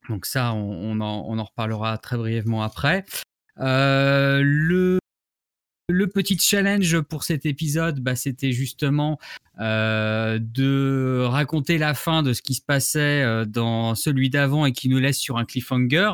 [0.10, 3.06] Donc ça, on, en, reparlera très brièvement après.
[3.60, 4.42] Euh,
[5.90, 9.20] le petit challenge pour cet épisode, bah, c'était justement
[9.60, 14.72] euh, de raconter la fin de ce qui se passait euh, dans celui d'avant et
[14.72, 16.12] qui nous laisse sur un cliffhanger.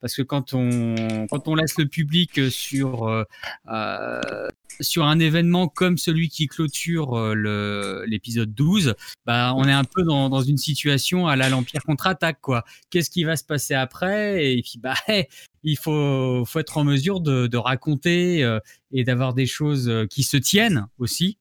[0.00, 3.24] Parce que quand on, laisse le public sur, euh,
[3.68, 4.48] euh,
[4.80, 10.02] sur un événement comme celui qui clôture euh, l'épisode 12, bah, on est un peu
[10.02, 12.40] dans, une situation à la l'Empire contre-attaque.
[12.40, 12.64] quoi.
[12.90, 14.52] Qu'est-ce qui va se passer après?
[14.52, 14.94] Et puis, bah,
[15.62, 18.60] il faut, être en mesure de, raconter euh,
[18.92, 21.38] et d'avoir des choses euh, qui se tiennent aussi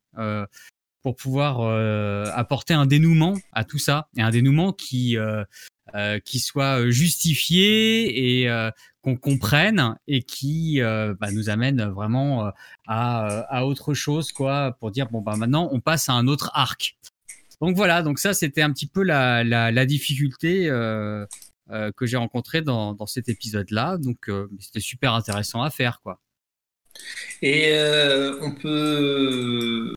[1.03, 1.59] pour pouvoir
[2.35, 5.17] apporter un dénouement à tout ça et un dénouement qui
[6.23, 8.69] qui soit euh, justifié et euh,
[9.01, 12.51] qu'on comprenne et qui euh, bah, nous amène vraiment euh,
[12.87, 16.27] à, euh, à autre chose, quoi, pour dire bon bah maintenant on passe à un
[16.27, 16.97] autre arc.
[17.61, 21.25] Donc voilà, donc ça c'était un petit peu la, la, la difficulté euh,
[21.71, 23.97] euh, que j'ai rencontrée dans, dans cet épisode-là.
[23.97, 26.19] Donc euh, c'était super intéressant à faire, quoi.
[27.41, 29.93] Et euh, on peut.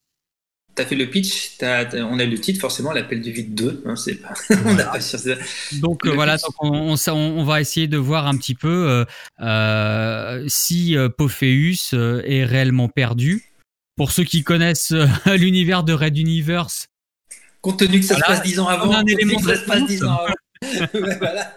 [0.79, 3.83] T'as fait le pitch, on a le titre forcément, l'appel du vide 2.
[3.85, 4.33] Hein, c'est pas...
[4.64, 5.79] on n'a pas cherché ça.
[5.81, 9.05] Donc euh, Le voilà, donc on, va essayer de voir un petit peu euh,
[9.41, 13.43] euh, si Pophéus est réellement perdu.
[13.97, 14.95] Pour ceux qui connaissent
[15.27, 16.87] l'univers de Red Universe,
[17.61, 19.47] Compte tenu que ça Voilà, se passe 10 ans avant, on a un élément que
[19.47, 20.29] de ça se passe 10 ans réponse.
[20.29, 20.35] avant.
[21.07, 21.55] Ouais, voilà,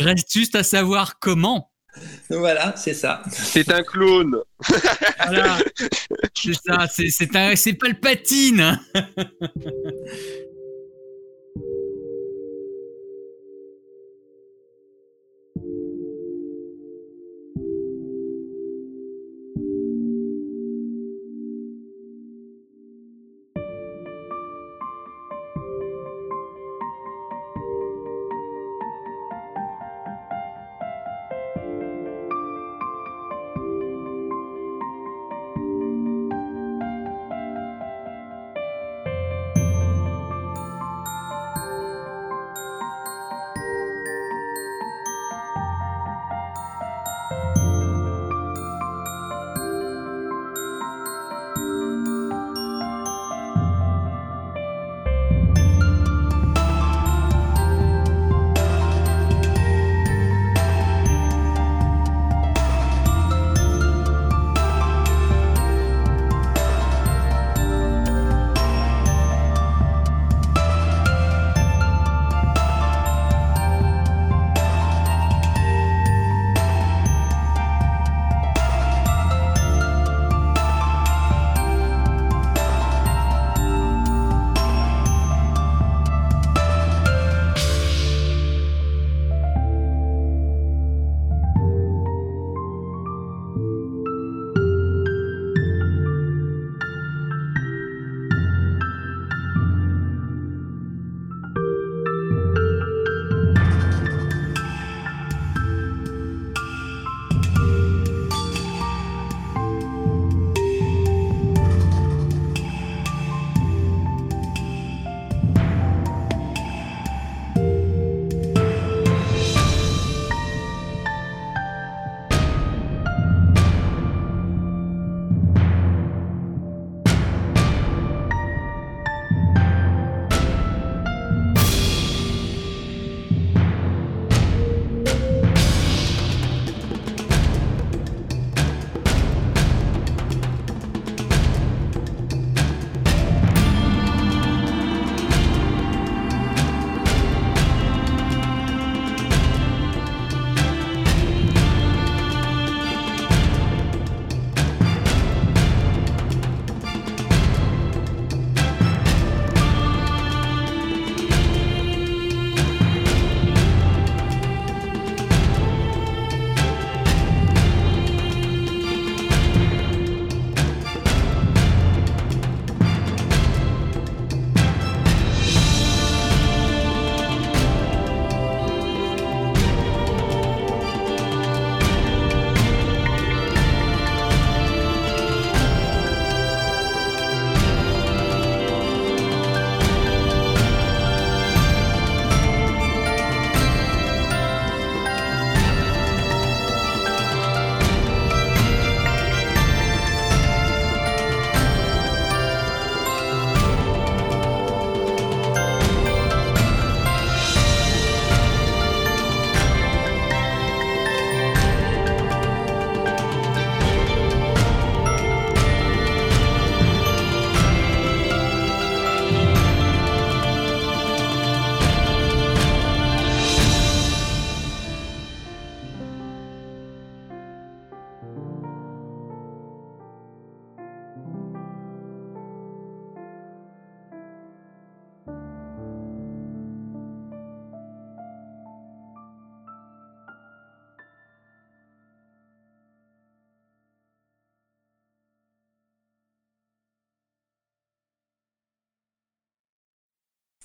[0.00, 1.70] reste juste à savoir comment.
[2.30, 3.22] voilà c'est ça.
[3.30, 4.36] C'est un clone.
[5.24, 5.58] Voilà,
[6.34, 8.80] c'est ça, c'est c'est un- c'est Palpatine.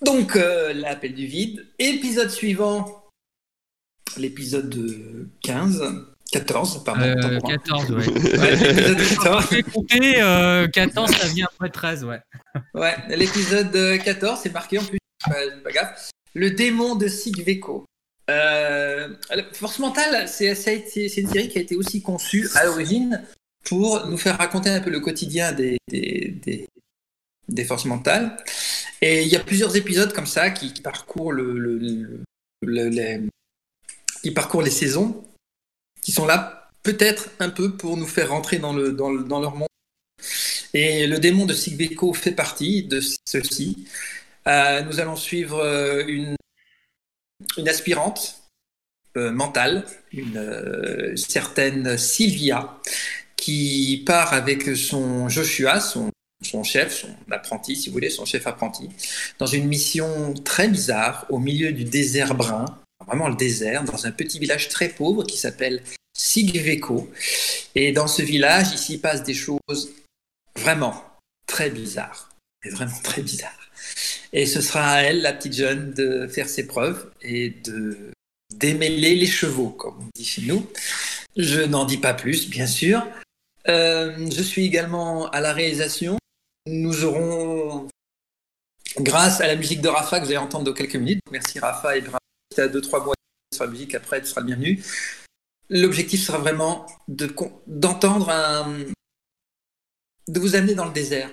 [0.03, 1.65] Donc, euh, l'appel du vide.
[1.79, 3.05] Épisode suivant,
[4.17, 5.83] l'épisode euh, 15,
[6.31, 7.01] 14, pardon.
[7.03, 7.57] Euh, autant pour moi.
[7.57, 8.07] 14, ouais.
[8.37, 9.45] Ouais, l'épisode 14.
[9.51, 12.19] J'ai compté, euh, 14, ça vient après 13, ouais.
[12.73, 16.09] Ouais, l'épisode euh, 14, c'est marqué en plus, pas, pas gaffe.
[16.33, 17.85] Le démon de Sigveco.
[18.29, 19.09] Euh,
[19.53, 22.63] Force Mentale, c'est ça a été- c'est une série qui a été aussi conçue à
[22.63, 23.21] l'origine
[23.65, 26.65] pour nous faire raconter un peu le quotidien des, des, des,
[27.49, 28.37] des forces mentales.
[29.01, 32.23] Et il y a plusieurs épisodes comme ça qui, parcourent le, le- le-
[32.61, 35.23] le- les, saisons,
[36.01, 39.39] qui sont là peut-être un peu pour nous faire rentrer dans, le, dans, le- dans
[39.39, 39.67] leur monde.
[40.73, 43.87] Et le démon de Sigbeko fait partie de ceci.
[44.47, 46.35] Euh, nous allons suivre euh, une,
[47.57, 48.41] une aspirante
[49.17, 52.79] euh, mentale, une euh, certaine Sylvia,
[53.35, 56.10] qui part avec son Joshua, son,
[56.41, 58.89] son chef, son apprenti, si vous voulez, son chef apprenti,
[59.39, 62.65] dans une mission très bizarre au milieu du désert brun,
[63.05, 67.09] vraiment le désert, dans un petit village très pauvre qui s'appelle Sigveco.
[67.75, 69.91] Et dans ce village, il s'y passe des choses
[70.55, 71.03] vraiment
[71.47, 72.29] très bizarres.
[72.63, 73.71] Et vraiment très bizarres.
[74.33, 78.11] Et ce sera à elle, la petite jeune, de faire ses preuves et de
[78.55, 80.67] démêler les chevaux, comme on dit chez nous.
[81.35, 83.05] Je n'en dis pas plus, bien sûr.
[83.67, 86.17] Euh, je suis également à la réalisation.
[86.67, 87.87] Nous aurons,
[88.99, 91.97] grâce à la musique de Rafa que vous allez entendre dans quelques minutes, merci Rafa
[91.97, 92.17] et bravo,
[92.57, 93.15] à 2-3 mois
[93.53, 94.83] sur la musique, après tu seras le bienvenu.
[95.69, 97.33] L'objectif sera vraiment de
[97.65, 98.77] d'entendre un.
[100.27, 101.31] de vous amener dans le désert.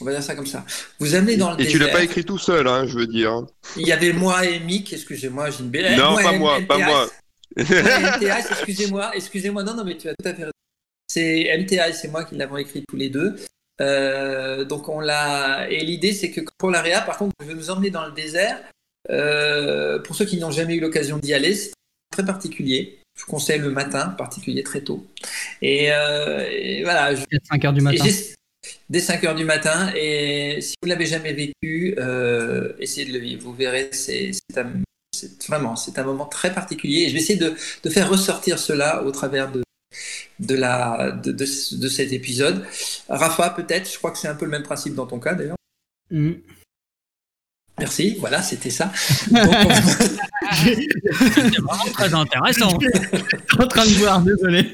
[0.00, 0.64] On va dire ça comme ça.
[0.98, 1.72] Vous amener dans le Et désert.
[1.72, 3.46] tu l'as pas écrit tout seul, hein, je veux dire.
[3.76, 5.96] Il y avait moi et Mick, excusez-moi, j'ai une belle.
[5.96, 7.10] Non, pas et moi, pas moi.
[7.56, 10.52] MTS, excusez-moi, excusez-moi, non, non, mais tu as tout à fait raison.
[11.08, 13.36] C'est MTA et c'est moi qui l'avons écrit tous les deux.
[13.80, 15.66] Euh, donc on l'a.
[15.70, 18.12] Et l'idée, c'est que pour la réa, par contre, je vais nous emmener dans le
[18.12, 18.58] désert.
[19.10, 21.72] Euh, pour ceux qui n'ont jamais eu l'occasion d'y aller, c'est
[22.12, 22.98] très particulier.
[23.18, 25.06] Je vous conseille le matin, particulier très tôt.
[25.62, 27.14] Et, euh, et voilà.
[27.14, 27.24] Je...
[27.50, 28.04] 5 heures du matin.
[28.04, 28.34] Et j'ai-
[28.88, 29.92] Dès 5 heures du matin.
[29.94, 31.96] Et si vous ne l'avez jamais vécu,
[32.78, 33.42] essayez de le vivre.
[33.42, 34.72] Vous verrez, c'est un-
[35.48, 37.02] vraiment c'est un moment très particulier.
[37.02, 39.62] Et je vais essayer de, de faire ressortir cela au travers de,
[40.40, 42.64] de, la, de, de, de cet épisode.
[43.08, 45.56] Rafa, peut-être, je crois que c'est un peu le même principe dans ton cas d'ailleurs.
[46.10, 46.40] Mhm.
[47.78, 48.92] Merci, voilà, c'était ça.
[50.54, 52.78] C'est vraiment très intéressant.
[52.80, 54.72] Je suis en train de boire, désolé.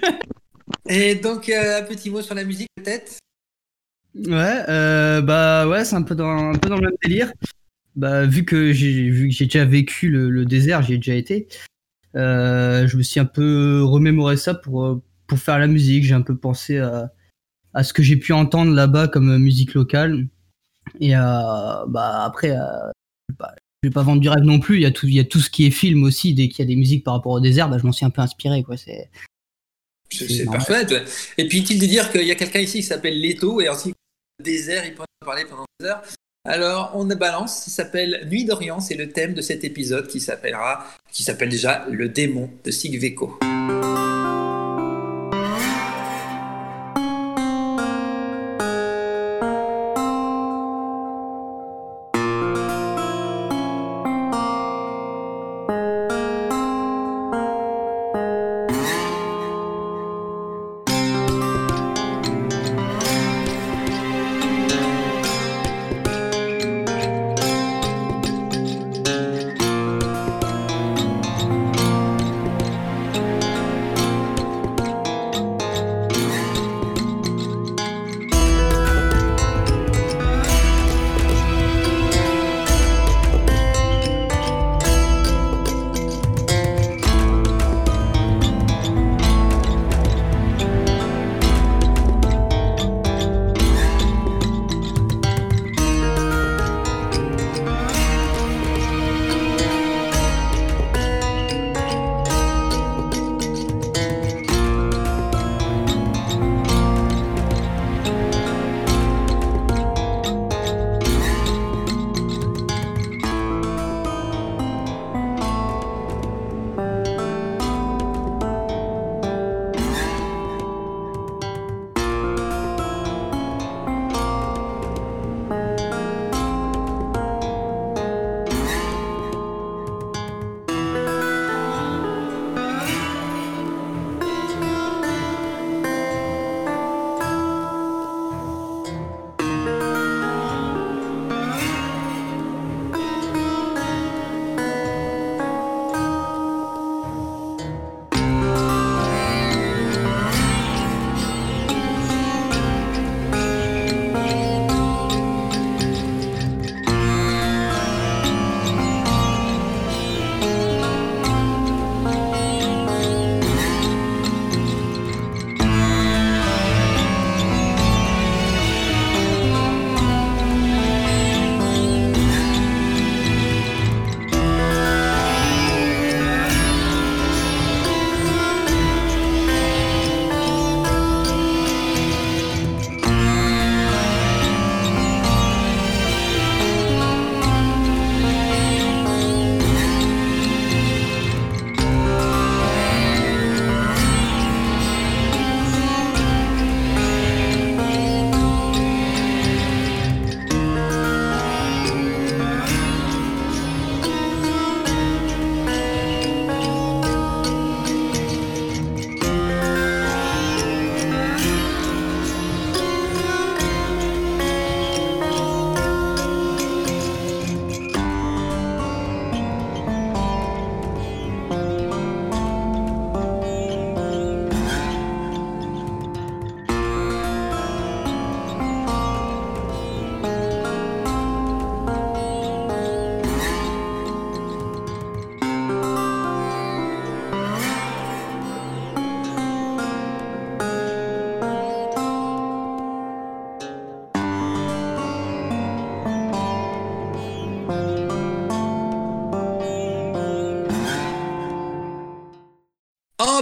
[0.89, 3.19] Et donc, euh, un petit mot sur la musique peut-être?
[4.15, 7.33] Ouais, euh, bah ouais, c'est un peu dans un peu dans le même délire.
[7.97, 11.15] Bah vu que j'ai vu que j'ai déjà vécu le, le désert, j'y ai déjà
[11.15, 11.49] été.
[12.17, 16.05] euh, je me suis un peu remémoré ça pour pour faire la musique.
[16.05, 17.11] J'ai un peu pensé à
[17.75, 20.27] à ce que j'ai pu entendre là-bas comme euh, musique locale.
[20.99, 21.21] Et euh,
[21.89, 22.91] bah après, euh,
[23.39, 24.77] bah, je vais pas vendre du rêve non plus.
[24.77, 26.35] Il y a tout il y a tout ce qui est film aussi.
[26.35, 28.11] Dès qu'il y a des musiques par rapport au désert, bah je m'en suis un
[28.11, 28.77] peu inspiré quoi.
[28.77, 29.11] C'est
[30.11, 30.87] C'est parfait.
[30.93, 31.05] ouais.
[31.39, 33.95] Et puis, il de dire qu'il y a quelqu'un ici qui s'appelle Leto et ensuite
[34.39, 36.03] le désert, il pourrait en parler pendant des heures.
[36.49, 40.87] Alors, on balance, ça s'appelle Nuit d'Orient, c'est le thème de cet épisode qui s'appellera,
[41.13, 43.39] qui s'appelle déjà Le démon de Sigveco.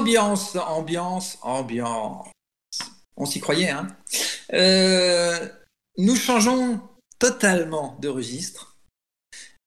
[0.09, 2.29] Ambiance, ambiance, ambiance.
[3.19, 3.89] On s'y croyait, hein.
[4.55, 5.47] Euh,
[5.99, 6.81] nous changeons
[7.19, 8.79] totalement de registre.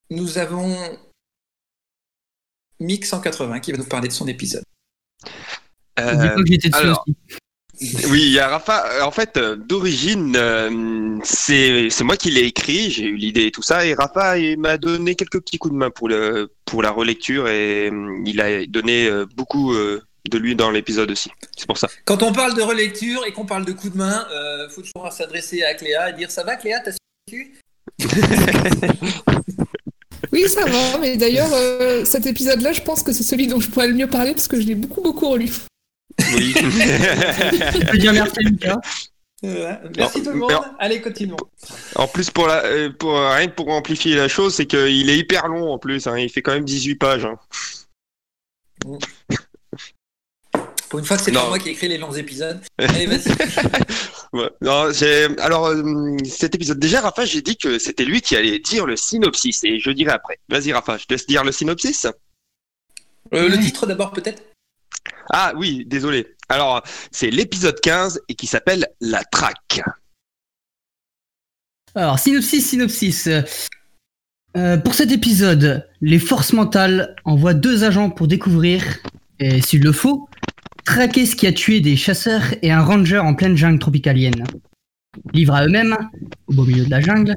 [0.10, 0.76] Nous avons
[2.80, 4.64] Mick 180 qui va nous parler de son épisode.
[6.00, 6.36] Euh,
[6.74, 7.06] alors.
[8.10, 8.86] Oui, il y a Rafa.
[8.94, 12.90] euh, En fait, d'origine, euh, c'est c'est moi qui l'ai écrit.
[12.90, 13.86] J'ai eu l'idée et tout ça.
[13.86, 17.48] Et Rafa il m'a donné quelques petits coups de main pour le pour la relecture
[17.48, 21.30] et euh, il a donné euh, beaucoup euh, de lui dans l'épisode aussi.
[21.58, 21.88] C'est pour ça.
[22.06, 25.12] Quand on parle de relecture et qu'on parle de coup de main, euh, faut toujours
[25.12, 26.92] s'adresser à Cléa et dire ça va Cléa, t'as
[27.30, 27.54] su
[30.32, 33.68] Oui, ça va, mais d'ailleurs, euh, cet épisode-là, je pense que c'est celui dont je
[33.70, 35.50] pourrais le mieux parler parce que je l'ai beaucoup, beaucoup relu.
[36.36, 36.54] Oui.
[36.56, 38.78] Je peux dire merci Lucas.
[39.44, 40.52] Euh, Merci Non, tout le monde.
[40.52, 40.62] non.
[40.78, 41.36] Allez, continuons.
[41.96, 42.62] En plus, pour la,
[42.92, 46.06] pour rien que pour amplifier la chose, c'est qu'il est hyper long en plus.
[46.06, 46.16] hein.
[46.20, 47.26] Il fait quand même 18 pages.
[47.26, 47.40] hein.
[50.92, 52.60] Pour une fois que c'est pas moi qui ai écrit les longs épisodes.
[52.78, 53.32] Allez, vas-y.
[54.34, 54.50] Ouais.
[54.62, 58.60] Non, j'ai alors euh, cet épisode déjà, Rafa, j'ai dit que c'était lui qui allait
[58.60, 60.40] dire le synopsis et je dirai après.
[60.48, 62.08] Vas-y, Rafa, je te laisse dire le synopsis.
[63.34, 64.42] Euh, le titre d'abord peut-être?
[65.32, 66.34] Ah oui, désolé.
[66.48, 66.82] Alors,
[67.12, 69.82] c'est l'épisode 15 et qui s'appelle La Traque.
[71.96, 73.28] Alors, synopsis, synopsis.
[74.58, 79.00] Euh, pour cet épisode, les forces mentales envoient deux agents pour découvrir,
[79.40, 80.30] et s'il le faut,
[80.86, 84.44] traquer ce qui a tué des chasseurs et un ranger en pleine jungle tropicalienne.
[85.34, 85.98] Livrés à eux-mêmes,
[86.48, 87.36] au beau milieu de la jungle,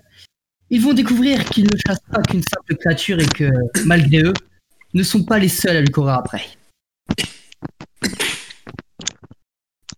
[0.70, 3.50] ils vont découvrir qu'ils ne chassent pas qu'une simple créature et que,
[3.84, 4.32] malgré eux,
[4.94, 6.46] ne sont pas les seuls à lui courir après.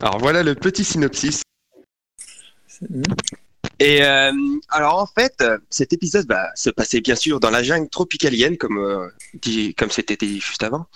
[0.00, 1.42] Alors voilà le petit synopsis.
[3.78, 4.32] Et euh,
[4.70, 8.78] alors en fait, cet épisode va se passer bien sûr dans la jungle tropicalienne, comme
[8.78, 10.86] euh, dit, comme c'était dit juste avant.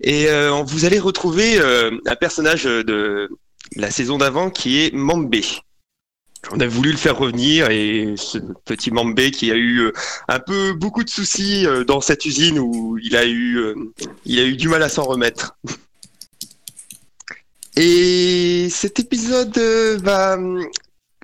[0.00, 3.28] Et euh, vous allez retrouver euh, un personnage de
[3.76, 5.42] la saison d'avant qui est Mambé.
[6.52, 9.92] On a voulu le faire revenir et ce petit Mambé qui a eu euh,
[10.28, 13.58] un peu beaucoup de soucis dans cette usine où il a eu,
[14.24, 15.56] il a eu du mal à s'en remettre.
[17.74, 19.58] Et cet épisode
[20.02, 20.38] va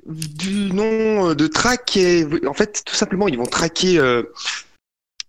[0.04, 3.98] du nom de track et en fait tout simplement ils vont traquer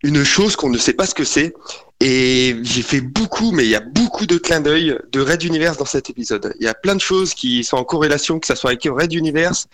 [0.04, 1.54] une chose qu'on ne sait pas ce que c'est
[2.00, 5.78] et j'ai fait beaucoup mais il y a beaucoup de clins d'œil de Red Universe
[5.78, 6.54] dans cet épisode.
[6.60, 9.14] Il y a plein de choses qui sont en corrélation que ça soit avec Red
[9.14, 9.68] Universe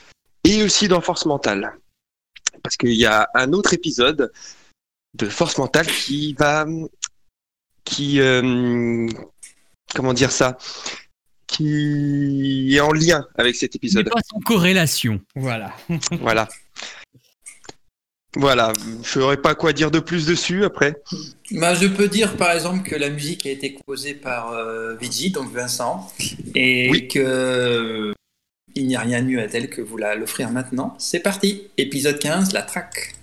[0.43, 1.73] et aussi dans Force Mentale.
[2.63, 4.31] Parce qu'il y a un autre épisode
[5.15, 6.65] de Force Mentale qui va
[7.83, 9.07] qui euh,
[9.95, 10.57] comment dire ça
[11.47, 14.07] qui est en lien avec cet épisode.
[14.09, 15.19] Pas en corrélation.
[15.35, 15.73] Voilà.
[16.21, 16.47] Voilà.
[18.35, 18.73] Voilà,
[19.03, 21.01] je saurais pas quoi dire de plus dessus après.
[21.51, 25.31] Bah, je peux dire par exemple que la musique a été composée par euh, Vigi,
[25.31, 26.07] donc Vincent,
[26.53, 28.13] et que euh,
[28.75, 30.95] il n'y a rien de mieux à tel que vous la- l'offrir maintenant.
[30.99, 33.15] C'est parti, épisode 15, la traque.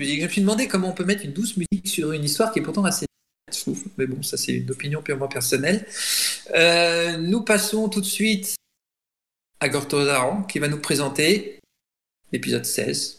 [0.00, 2.58] Je me suis demandé comment on peut mettre une douce musique sur une histoire qui
[2.58, 3.06] est pourtant assez
[3.50, 3.84] trouve.
[3.98, 5.86] Mais bon, ça c'est une opinion purement personnelle.
[6.54, 8.54] Euh, nous passons tout de suite
[9.60, 11.58] à Gortozaran qui va nous présenter
[12.32, 13.18] l'épisode 16.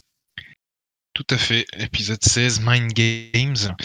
[1.14, 3.76] Tout à fait, épisode 16, Mind Games.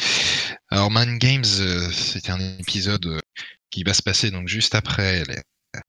[0.70, 3.20] Alors Mind Games, euh, c'est un épisode euh,
[3.70, 5.44] qui va se passer donc juste après la-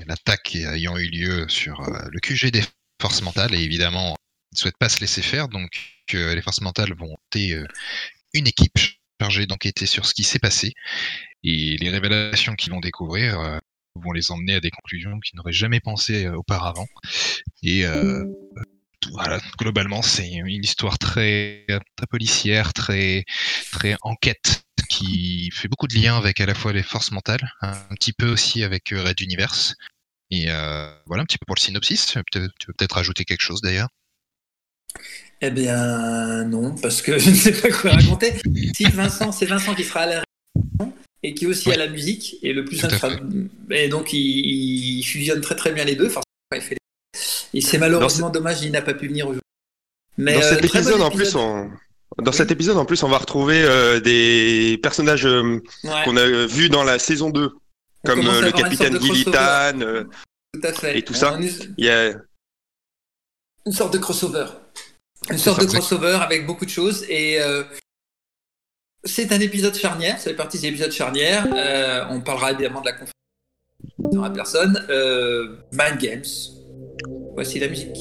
[0.06, 2.62] l'attaque ayant eu lieu sur le QG des
[3.00, 4.16] forces mentales et évidemment
[4.52, 5.70] ne souhaitent pas se laisser faire donc
[6.14, 7.66] euh, les forces mentales vont monter euh,
[8.32, 8.78] une équipe
[9.20, 10.72] chargée d'enquêter sur ce qui s'est passé
[11.44, 13.58] et les révélations qu'ils vont découvrir euh,
[13.94, 16.86] vont les emmener à des conclusions qu'ils n'auraient jamais pensé euh, auparavant
[17.62, 17.84] et
[19.12, 21.64] voilà, globalement, c'est une histoire très,
[21.96, 23.24] très policière, très,
[23.70, 27.94] très enquête, qui fait beaucoup de liens avec à la fois les forces mentales, un
[27.94, 29.76] petit peu aussi avec Red Universe.
[30.30, 30.46] Et
[31.06, 32.06] voilà un petit peu pour le synopsis.
[32.06, 33.88] Tu veux peut-être rajouter quelque chose d'ailleurs?
[35.40, 38.34] Eh bien, non, parce que je ne sais pas quoi raconter.
[38.76, 41.88] Si Vincent, c'est Vincent qui sera à la réalisation et qui est aussi à la
[41.88, 43.10] musique, et le plus sera-
[43.70, 44.18] Et donc, il,
[44.98, 46.12] il fusionne très très bien les deux.
[46.54, 49.42] Il fait les- Et c'est malheureusement dommage, il n'a pas pu venir aujourd'hui.
[50.16, 51.70] Mais, dans euh, cet bon épisode, en plus, on...
[52.20, 55.90] Dans cet épisode, en plus, on va retrouver euh, des personnages euh, Ouais.
[56.04, 57.50] qu'on a vus dans la saison 2,
[58.04, 59.30] comme le capitaine Gillitan
[60.52, 60.98] Tout à fait.
[60.98, 61.38] et tout ça.
[61.76, 62.12] Il y a...
[63.66, 64.46] Une sorte de crossover.
[65.30, 67.04] Une sorte ça, de crossover avec beaucoup de choses.
[67.08, 67.64] Et euh,
[69.04, 70.18] c'est un épisode charnière.
[70.18, 71.46] Ça fait partie des épisodes charnières.
[71.54, 73.12] Euh, on parlera évidemment de la conférence.
[74.10, 74.84] N'y aura personne.
[74.88, 76.24] Euh, Mind Games.
[77.34, 77.98] Voici la musique.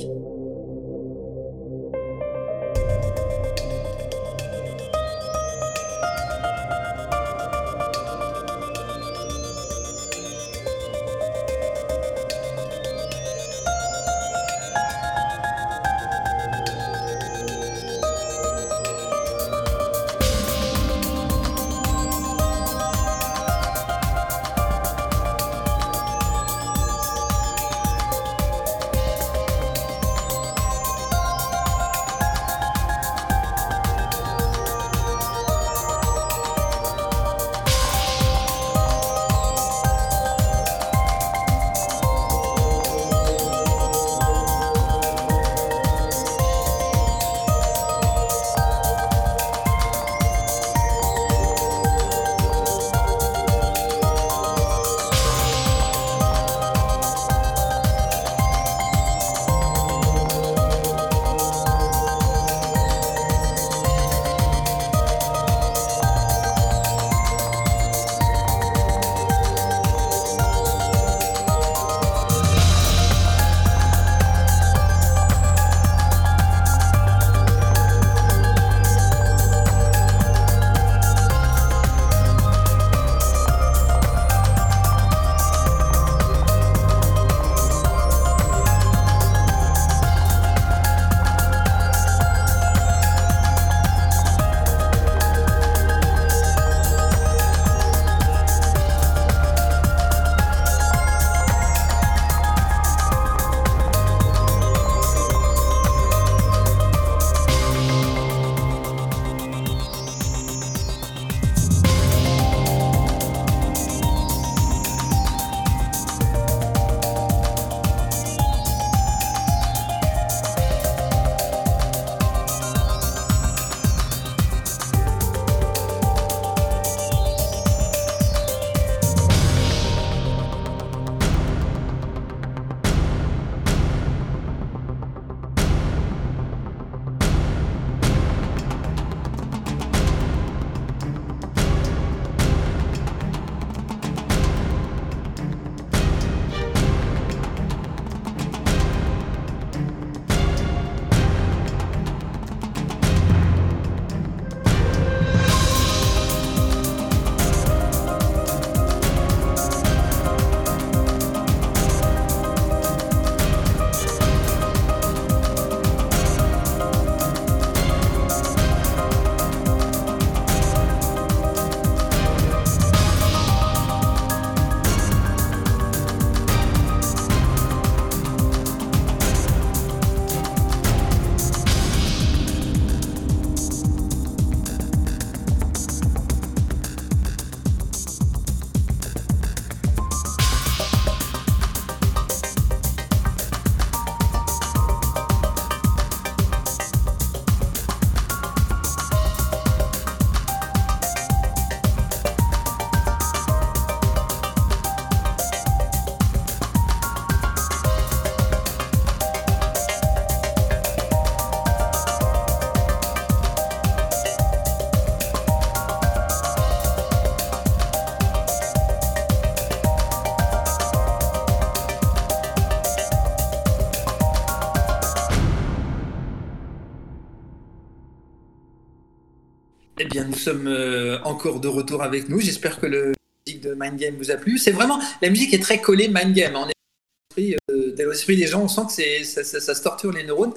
[230.47, 232.39] Sommes euh, encore de retour avec nous.
[232.39, 233.13] J'espère que le
[233.45, 234.57] musique de Mind Game vous a plu.
[234.57, 236.55] C'est vraiment la musique est très collée Mind Game.
[236.55, 239.83] On est euh, dans l'esprit des gens, on sent que c'est ça, ça- ça se
[239.83, 240.53] torture les neurones.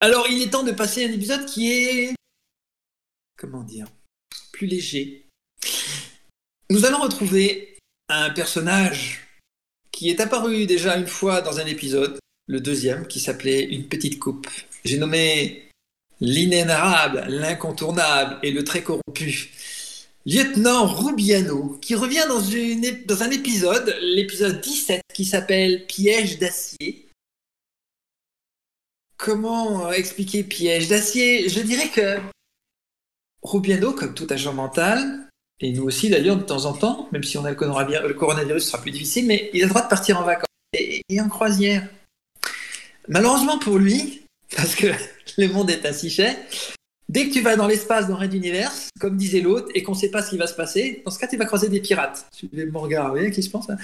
[0.00, 2.14] Alors, il est temps de passer à un épisode qui est
[3.38, 3.86] comment dire
[4.52, 5.24] plus léger.
[6.70, 7.78] Nous allons retrouver
[8.08, 9.26] un personnage
[9.92, 12.18] qui est apparu déjà une fois dans un épisode,
[12.48, 14.48] le deuxième, qui s'appelait Une petite coupe.
[14.84, 15.68] J'ai nommé
[16.22, 19.50] l'inénarrable, l'incontournable et le très corrompu.
[20.24, 27.08] Lieutenant Rubiano, qui revient dans, un épisode, l'épisode 17, qui s'appelle Piège d'acier.
[29.16, 31.48] Comment euh, expliquer piège d'acier?
[31.48, 32.18] Je dirais que
[33.42, 37.36] Rubiano, comme tout agent mental, et nous aussi d'ailleurs de temps en temps, même si
[37.36, 39.88] on a le coronavirus, le coronavirus sera plus difficile, mais il a le droit de
[39.88, 41.88] partir en vacances et en croisière.
[43.08, 44.22] Malheureusement pour lui,
[44.56, 44.86] parce que
[45.38, 46.38] le monde est ainsi fait,
[47.08, 49.96] dès que tu vas dans l'espace dans Red Universe, comme disait l'autre, et qu'on ne
[49.96, 52.26] sait pas ce qui va se passer, dans ce cas tu vas croiser des pirates.
[52.32, 53.76] Suivez mon regard, vous voyez qui se pense là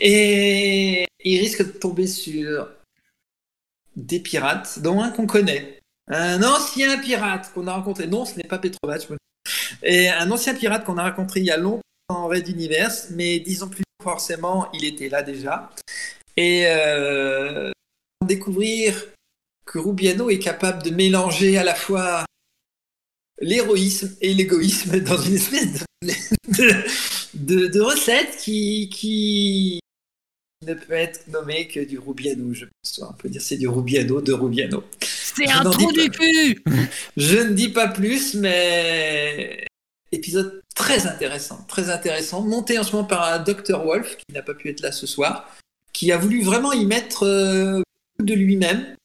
[0.00, 2.68] Et il risque de tomber sur
[3.96, 5.80] des pirates, dont un qu'on connaît.
[6.08, 8.06] Un ancien pirate qu'on a rencontré.
[8.06, 9.06] Non, ce n'est pas Petrovac.
[9.82, 13.40] Et un ancien pirate qu'on a rencontré il y a longtemps en Red Universe, mais
[13.40, 15.70] disons plus forcément, il était là déjà.
[16.36, 17.70] Et euh,
[18.24, 18.94] découvrir
[19.70, 22.24] que Rubiano est capable de mélanger à la fois
[23.40, 26.12] l'héroïsme et l'égoïsme dans une espèce de,
[26.48, 26.74] de,
[27.34, 29.80] de- de recette qui, qui
[30.66, 33.00] ne peut être nommée que du Rubiano, je pense.
[33.08, 34.84] On peut dire c'est du Rubiano de Rubiano.
[35.02, 36.62] C'est un trou du cul
[37.16, 39.64] Je ne dis pas plus, mais
[40.10, 44.42] épisode très intéressant, très intéressant, monté en ce moment par un Dr Wolf qui n'a
[44.42, 45.48] pas pu être là ce soir,
[45.92, 47.82] qui a voulu vraiment y mettre euh,
[48.18, 48.96] de lui-même.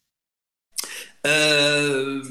[1.26, 2.22] Euh,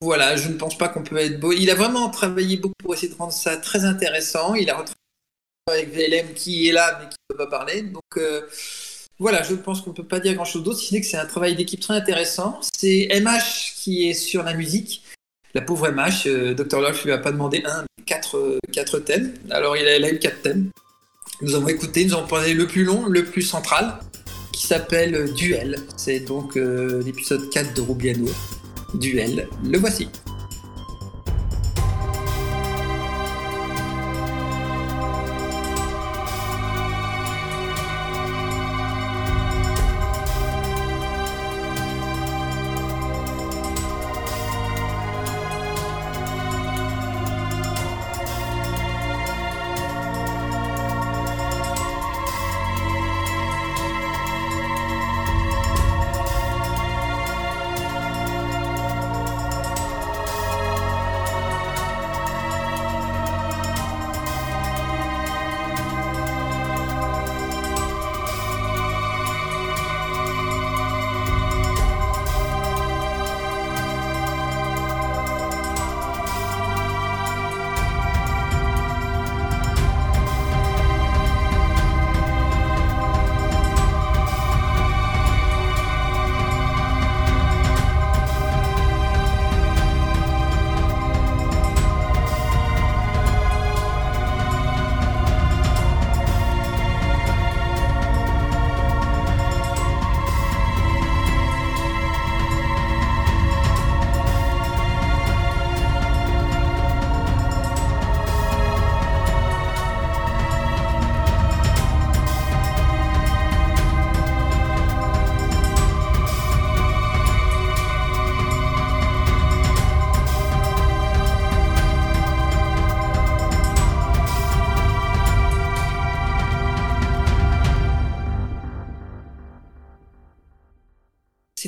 [0.00, 1.52] voilà, je ne pense pas qu'on peut être beau.
[1.52, 4.54] Il a vraiment travaillé beaucoup pour essayer de rendre ça très intéressant.
[4.54, 4.94] Il a retravaillé
[5.68, 7.82] avec VLM qui est là mais qui ne peut pas parler.
[7.82, 8.42] Donc euh,
[9.18, 11.16] voilà, je pense qu'on ne peut pas dire grand-chose d'autre, si ce n'est que c'est
[11.16, 12.60] un travail d'équipe très intéressant.
[12.76, 15.02] C'est MH qui est sur la musique.
[15.54, 16.80] La pauvre MH, euh, Dr.
[16.80, 19.34] Love lui a pas demandé un, quatre, euh, quatre thèmes.
[19.50, 20.70] Alors il a, elle a eu quatre thèmes.
[21.40, 23.98] Nous avons écouté, nous avons parlé le plus long, le plus central,
[24.54, 25.76] qui s'appelle Duel.
[25.96, 28.28] C'est donc euh, l'épisode 4 de Rubiano.
[28.94, 30.08] Duel, le voici.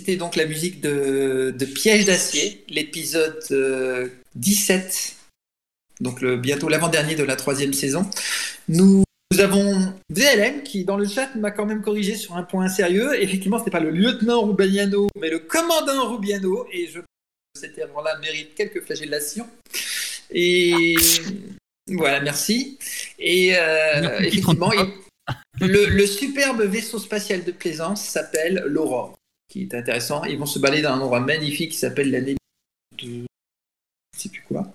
[0.07, 5.17] C'était donc la musique de, de Piège d'acier, l'épisode euh, 17,
[6.01, 8.09] donc le, bientôt l'avant-dernier de la troisième saison.
[8.69, 9.03] Nous,
[9.33, 13.21] nous avons VLM qui, dans le chat, m'a quand même corrigé sur un point sérieux.
[13.21, 17.07] Effectivement, ce n'est pas le lieutenant Rubiano, mais le commandant Rubiano, et je pense
[17.57, 19.49] que cet avant-là mérite quelques flagellations.
[20.31, 20.95] Et
[21.89, 22.79] voilà, merci.
[23.19, 24.89] Et euh, Merci, effectivement, Franck.
[25.61, 29.17] il- le, le superbe vaisseau spatial de plaisance s'appelle l'Aurore,
[29.57, 30.23] qui est intéressant.
[30.25, 32.37] Ils vont se balader dans un endroit magnifique qui s'appelle la nébuleuse
[32.99, 33.27] de...
[34.15, 34.71] Je sais plus quoi.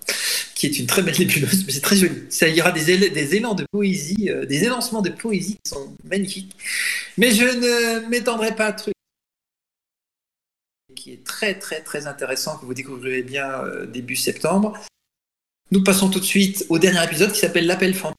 [0.54, 2.26] Qui est une très belle nébuleuse, mais c'est très joli.
[2.30, 5.70] Ça y aura des, éla- des élans de poésie, euh, des élancements de poésie qui
[5.70, 6.56] sont magnifiques.
[7.16, 8.94] Mais je ne m'étendrai pas à truc
[10.94, 14.78] qui est très très très intéressant que vous découvrirez bien euh, début septembre.
[15.72, 18.14] nous passons tout de suite au dernier épisode qui s'appelle L'appel fantôme.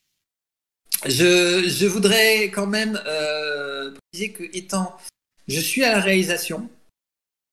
[1.06, 4.96] Je, je voudrais quand même euh, préciser que étant,
[5.48, 6.68] je suis à la réalisation.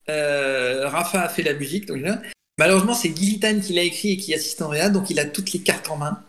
[0.09, 2.21] Euh, Rafa a fait la musique, là.
[2.57, 5.25] Malheureusement, c'est Guy Vitane qui l'a écrit et qui assiste en réa, donc il a
[5.25, 6.21] toutes les cartes en main.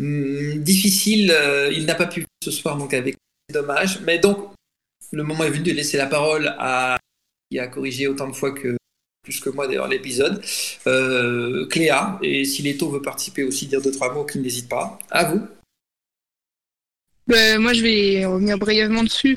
[0.00, 3.16] Hum, difficile, euh, il n'a pas pu ce soir, donc avec
[3.52, 4.00] dommage.
[4.02, 4.52] Mais donc,
[5.12, 6.98] le moment est venu de laisser la parole à
[7.50, 8.76] qui a corrigé autant de fois que
[9.22, 10.42] plus que moi d'ailleurs l'épisode,
[10.86, 12.18] euh, Cléa.
[12.22, 14.98] Et si Leto veut participer aussi, dire deux trois mots, qu'il n'hésite pas.
[15.10, 15.46] À vous.
[17.26, 19.36] Ben, moi, je vais revenir brièvement dessus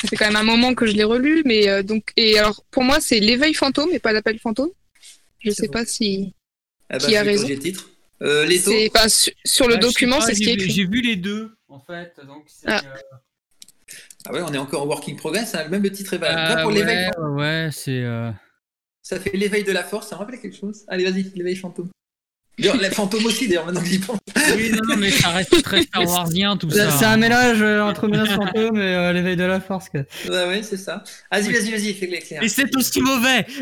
[0.00, 2.62] ça fait quand même un moment que je l'ai relu, mais euh, donc et alors
[2.70, 4.70] pour moi, c'est l'éveil fantôme et pas l'appel fantôme.
[5.40, 6.34] Je sais pas si
[6.90, 7.46] Ah bah, qui a raison.
[7.48, 7.90] le titre.
[8.22, 8.46] Euh,
[8.94, 10.70] enfin, sur, sur le Ah, document, c'est ce qui est écrit.
[10.70, 12.14] J'ai vu les deux, en fait.
[12.26, 12.82] Donc c'est, Ah.
[12.84, 13.16] euh,
[14.26, 15.54] Ah ouais, on est encore en working progress.
[15.54, 16.40] hein, Même le titre est valable.
[16.58, 18.02] ah, pour ouais, l'éveil, ouais, c'est.
[18.02, 18.30] euh,
[19.02, 20.08] ça fait l'éveil de la force.
[20.08, 20.84] Ça me rappelle quelque chose.
[20.88, 21.90] Allez, vas-y, l'éveil fantôme.
[22.58, 24.18] Les fantômes aussi, d'ailleurs, maintenant que j'y pense.
[24.56, 26.90] Oui, non, non, mais ça reste très Star Warsien tout ça.
[26.90, 27.16] C'est un hein.
[27.18, 29.90] mélange euh, entre Menace Fantôme et euh, l'éveil de la force.
[29.90, 30.00] quoi.
[30.28, 31.04] Ouais, ouais, c'est ça.
[31.30, 32.42] Vas-y, vas-y, vas-y, fais-le clair.
[32.42, 33.46] Et c'est aussi mauvais.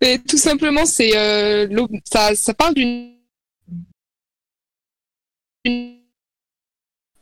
[0.00, 1.68] Et tout simplement, c'est euh,
[2.04, 3.14] ça, ça parle d'une
[5.64, 6.00] une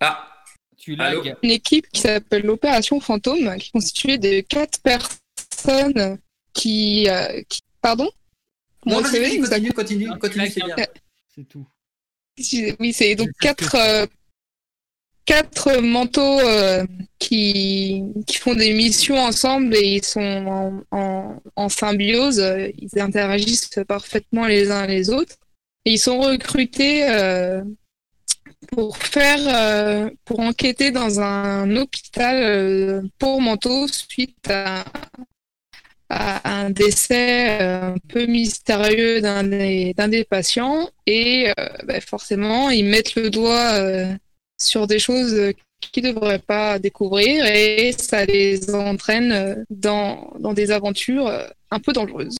[0.00, 0.28] Ah,
[0.76, 6.18] Tu une équipe qui s'appelle l'Opération Fantôme, qui est constituée de quatre personnes
[6.52, 8.10] qui, euh, qui- pardon?
[8.86, 10.76] Non, vas-y, vrai, continue, continue, continue, c'est bien.
[11.34, 11.66] C'est tout.
[12.80, 14.06] Oui, c'est donc quatre, euh,
[15.24, 16.84] quatre manteaux euh,
[17.18, 22.42] qui, qui font des missions ensemble et ils sont en, en, en symbiose.
[22.78, 25.36] Ils interagissent parfaitement les uns les autres.
[25.84, 27.62] Et ils sont recrutés euh,
[28.70, 34.84] pour faire, euh, pour enquêter dans un hôpital euh, pour manteaux suite à,
[36.14, 42.00] à un décès euh, un peu mystérieux d'un des, d'un des patients et euh, bah,
[42.02, 44.14] forcément ils mettent le doigt euh,
[44.58, 50.70] sur des choses qu'ils ne devraient pas découvrir et ça les entraîne dans, dans des
[50.70, 51.32] aventures
[51.70, 52.36] un peu dangereuses.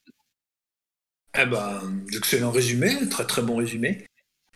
[1.41, 1.81] Eh ben,
[2.15, 4.05] excellent résumé, très très bon résumé.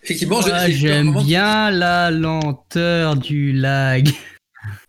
[0.03, 4.09] Effectivement, J'aime bien la lenteur du lag.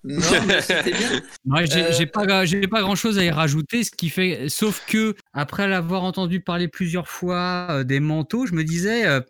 [0.03, 1.21] Non, mais c'était bien.
[1.65, 4.83] J'ai Euh, j'ai pas, j'ai pas grand chose à y rajouter, ce qui fait, sauf
[4.87, 9.21] que après l'avoir entendu parler plusieurs fois euh, des manteaux, je me disais, euh,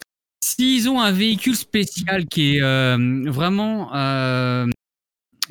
[0.44, 4.68] s'ils ont un véhicule spécial qui est euh, vraiment, euh,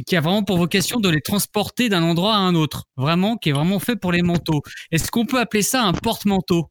[0.07, 3.49] qui a vraiment pour vocation de les transporter d'un endroit à un autre, vraiment, qui
[3.51, 6.71] est vraiment fait pour les manteaux, est-ce qu'on peut appeler ça un porte-manteau?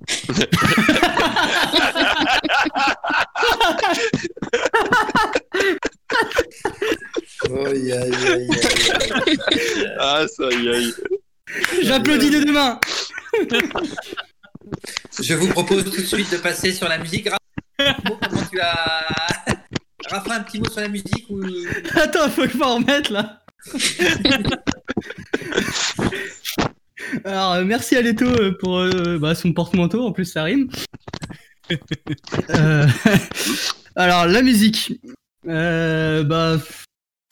[7.66, 8.48] Aïe, aïe, aïe,
[9.26, 9.38] aïe.
[9.98, 10.94] Ah, ça y est.
[11.82, 12.78] J'applaudis de demain.
[15.20, 17.28] Je vous propose tout de suite de passer sur la musique.
[17.28, 19.06] Raphaël, Comment tu as.
[20.08, 21.42] Raphaël, un petit mot sur la musique ou...
[21.94, 23.40] Attends, faut que je m'en remette là.
[27.24, 30.68] Alors, euh, merci à Leto euh, pour euh, bah, son porte-manteau, en plus ça rime.
[32.50, 32.86] Euh,
[33.96, 35.00] Alors, la musique.
[35.48, 36.58] Euh, bah,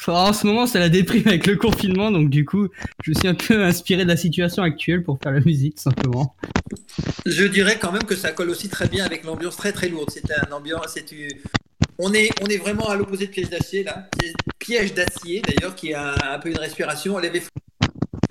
[0.07, 2.69] en ce moment, c'est la déprime avec le confinement, donc du coup,
[3.03, 6.35] je suis un peu inspiré de la situation actuelle pour faire la musique, simplement.
[7.27, 10.11] Je dirais quand même que ça colle aussi très bien avec l'ambiance très très lourde.
[10.11, 11.29] C'est un ambiance, c'est une-
[11.99, 14.09] on est on est vraiment à l'opposé de piège d'acier là.
[14.59, 17.21] Piège d'acier d'ailleurs qui a un, peu une respiration.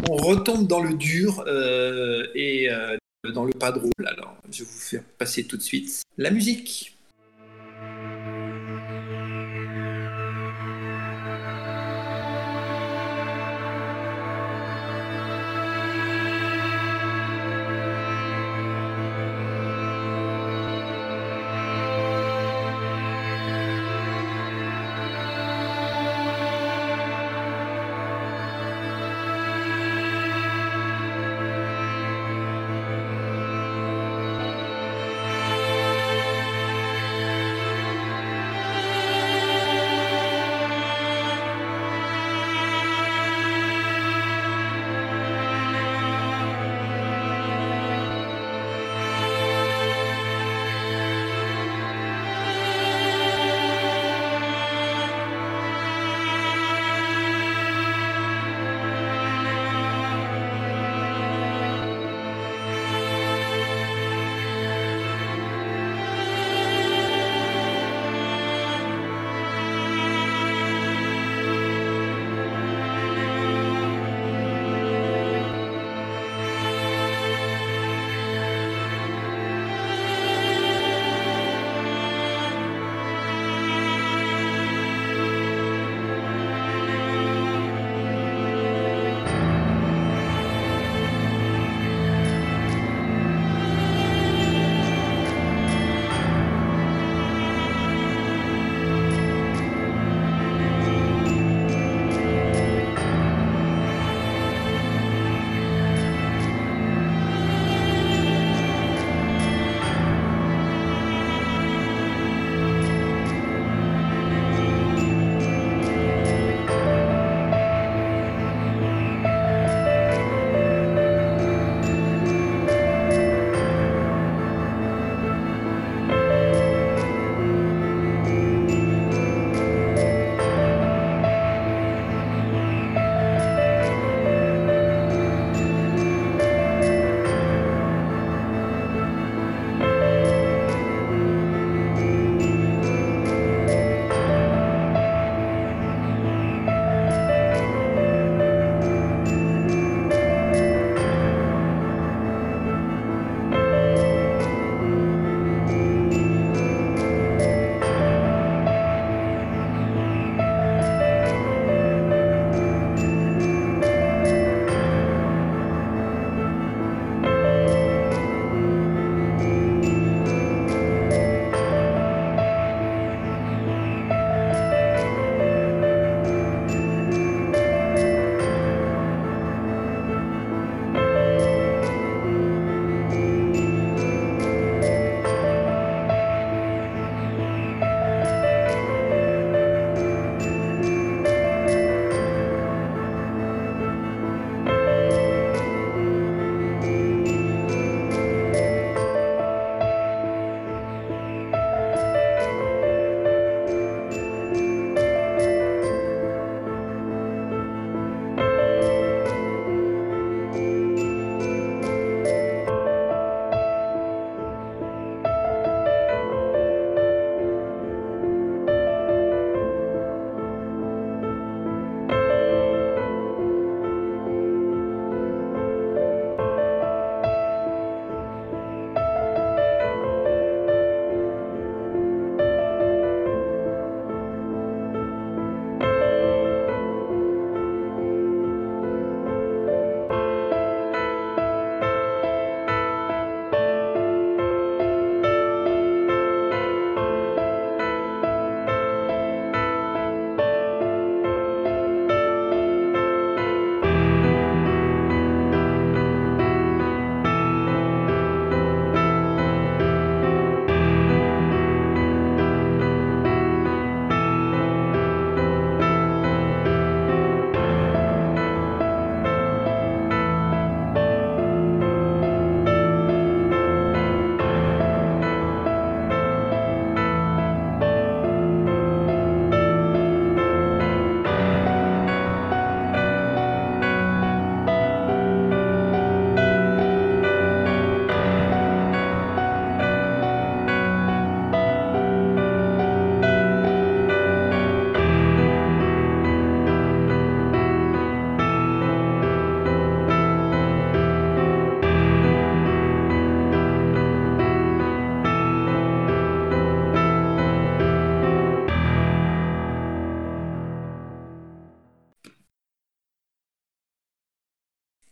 [0.09, 2.95] On retombe dans le dur euh, et euh,
[3.33, 3.91] dans le pas drôle.
[4.05, 6.95] Alors je vais vous faire passer tout de suite la musique.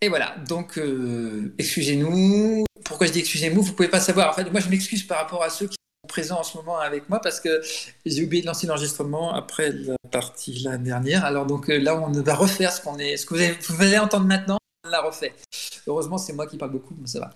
[0.06, 2.64] Et voilà, donc euh, excusez-nous.
[2.84, 3.64] Pourquoi je dis excusez-nous?
[3.64, 4.30] Vous pouvez pas savoir.
[4.30, 6.78] En fait, moi, je m'excuse par rapport à ceux qui sont présents en ce moment
[6.78, 7.60] avec moi parce que
[8.06, 11.26] j'ai oublié de lancer l'enregistrement après la partie la dernière.
[11.26, 14.28] Alors donc euh, là, on va refaire ce qu'on est, ce que vous allez, entendre
[14.28, 14.60] maintenant.
[14.86, 15.34] On l'a refait.
[15.88, 17.34] Heureusement, c'est moi qui parle beaucoup, mais ça va.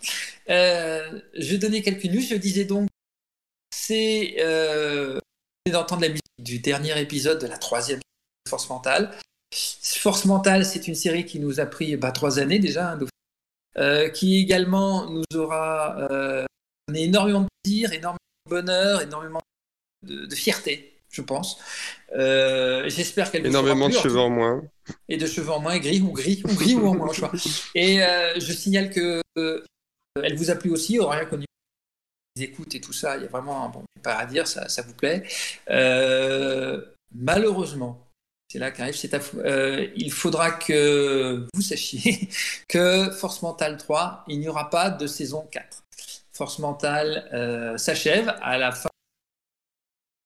[0.52, 2.22] Euh, je donner quelques news.
[2.22, 2.88] Je disais donc,
[3.74, 5.18] c'est euh,
[5.72, 8.00] d'entendre la musique du dernier épisode de la troisième
[8.48, 9.10] Force Mentale.
[9.52, 13.00] Force Mentale, c'est une série qui nous a pris bah, trois années déjà, hein,
[13.78, 16.46] euh, qui également nous aura euh,
[16.88, 19.42] donné énormément de plaisir, énormément de bonheur, énormément
[20.06, 21.60] de, de fierté, je pense.
[22.16, 24.62] Euh, J'espère qu'elle Énormément de plus, cheveux en moins.
[25.08, 27.32] et de cheveux en moins, gris ou gris, ou gris ou en moins, je crois.
[27.74, 29.22] Et euh, je signale que
[30.22, 31.46] elle vous a plu aussi, rien qu'au niveau
[32.36, 34.82] des écoutes et tout ça, il y a vraiment bon pas à dire, ça, ça
[34.82, 35.24] vous plaît.
[37.16, 38.00] Malheureusement,
[38.52, 42.30] c'est là qu'arrive affou- euh, il faudra que vous sachiez
[42.68, 45.84] que Force Mentale 3, il n'y aura pas de saison 4.
[46.34, 48.90] Force Mentale euh, s'achève à la fin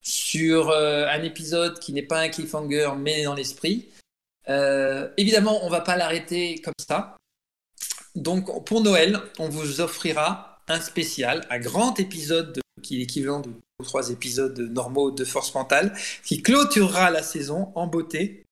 [0.02, 3.88] sur euh, un épisode qui n'est pas un cliffhanger mais dans l'esprit.
[5.16, 7.16] Évidemment, on va pas l'arrêter comme ça.
[8.14, 13.40] Donc, pour Noël, on vous offrira un spécial, un grand épisode de- qui est l'équivalent
[13.40, 15.92] de deux ou trois épisodes normaux de Force Mentale,
[16.24, 18.44] qui clôturera la saison en beauté.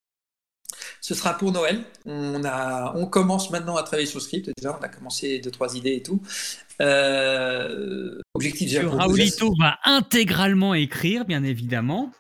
[1.01, 1.85] Ce sera pour Noël.
[2.07, 4.51] On, a, on commence maintenant à travailler sur le script.
[4.57, 6.20] Déjà, on a commencé deux, trois idées et tout.
[6.80, 12.11] Euh, objectif, vous- Raoulito va intégralement écrire, bien évidemment.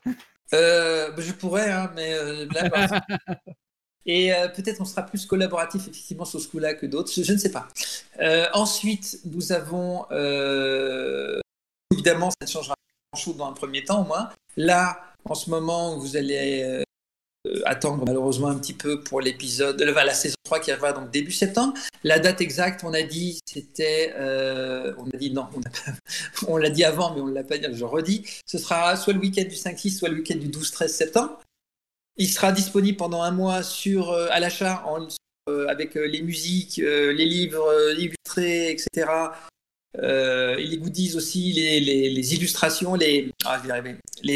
[0.52, 3.00] Euh, bah, je pourrais, hein, mais euh, là, bah,
[4.04, 7.32] Et euh, peut-être on sera plus collaboratif effectivement sur ce coup-là que d'autres, je, je
[7.32, 7.68] ne sais pas.
[8.20, 11.38] Euh, ensuite, nous avons euh,
[11.92, 14.30] évidemment, ça ne changera pas grand-chose dans un premier temps au moins.
[14.56, 16.82] Là, en ce moment, vous allez
[17.46, 21.10] euh, attendre malheureusement un petit peu pour l'épisode, euh, la saison 3 qui arrivera donc
[21.10, 21.74] début septembre.
[22.04, 25.48] La date exacte, on a dit, c'était, euh, on a dit non,
[26.46, 28.24] on l'a dit avant, mais on ne l'a pas dit, je redis.
[28.46, 31.40] Ce sera soit le week-end du 5-6, soit le week-end du 12-13 septembre.
[32.16, 34.84] Il sera disponible pendant un mois sur, à l'achat
[35.68, 39.06] avec les musiques, les livres illustrés, etc.
[39.98, 43.60] Euh, les goodies aussi, les, illustrations, les, ah,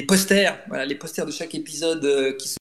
[0.07, 2.59] posters, les posters de chaque épisode euh, qui sont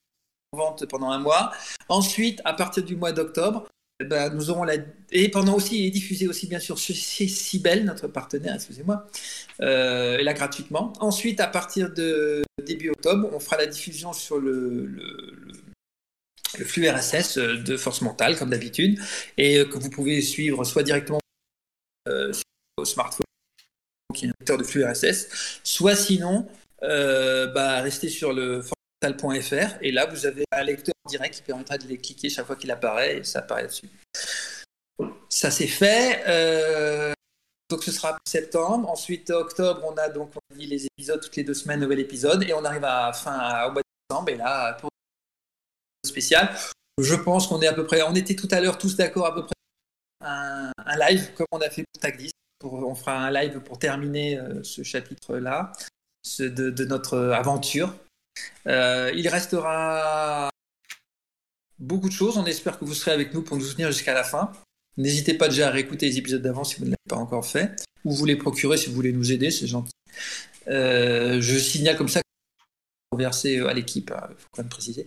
[0.54, 1.52] en vente pendant un mois.
[1.90, 3.68] Ensuite, à partir du mois d'octobre,
[4.02, 4.76] eh ben, nous aurons la
[5.12, 9.08] et pendant aussi et diffusé aussi bien sûr chez Cybelle, notre partenaire, excusez-moi,
[9.62, 10.94] euh, là gratuitement.
[11.00, 14.90] Ensuite, à partir de début octobre, on fera la diffusion sur le,
[16.66, 19.00] flux RSS euh, de Force Mentale, comme d'habitude,
[19.38, 21.20] et que vous pouvez suivre soit directement
[22.06, 22.44] sur
[22.78, 23.26] vos smartphones,
[24.14, 26.48] qui est un lecteur de flux RSS, soit sinon,
[26.84, 31.78] euh, bah, rester sur le forcemental.fr, et là, vous avez un lecteur direct qui permettra
[31.78, 33.90] de les cliquer chaque fois qu'il apparaît, et ça apparaît là-dessus.
[35.30, 36.24] Ça c'est fait.
[36.28, 37.14] euh,
[37.70, 38.90] donc ce sera septembre.
[38.90, 42.64] Ensuite, octobre, on a donc les épisodes toutes les deux semaines, nouvel épisode, et on
[42.64, 44.30] arrive à fin à- au mois de décembre.
[44.30, 44.90] Et là, pour
[46.06, 46.56] spécial,
[47.00, 48.02] je pense qu'on est à peu près.
[48.04, 49.54] On était tout à l'heure tous d'accord à peu près
[50.22, 50.72] un,
[51.10, 52.32] live comme on a fait pour Tag 10.
[52.64, 55.74] On fera un live pour terminer euh, ce chapitre-là,
[56.40, 57.94] de, notre aventure.
[58.68, 60.50] Euh, il restera
[61.80, 62.38] beaucoup de choses.
[62.38, 64.52] On espère que vous serez avec nous pour nous soutenir jusqu'à la fin.
[64.98, 67.76] N'hésitez pas déjà à réécouter les épisodes d'avant si vous ne l'avez pas encore fait,
[68.06, 69.92] ou vous les procurer si vous voulez nous aider, c'est gentil.
[70.70, 72.22] Euh, je signale comme ça
[73.16, 75.06] verser à l'équipe, il faut quand même préciser.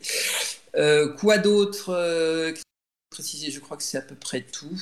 [1.19, 2.55] Quoi d'autre
[3.11, 4.79] préciser Je crois que c'est à peu près tout.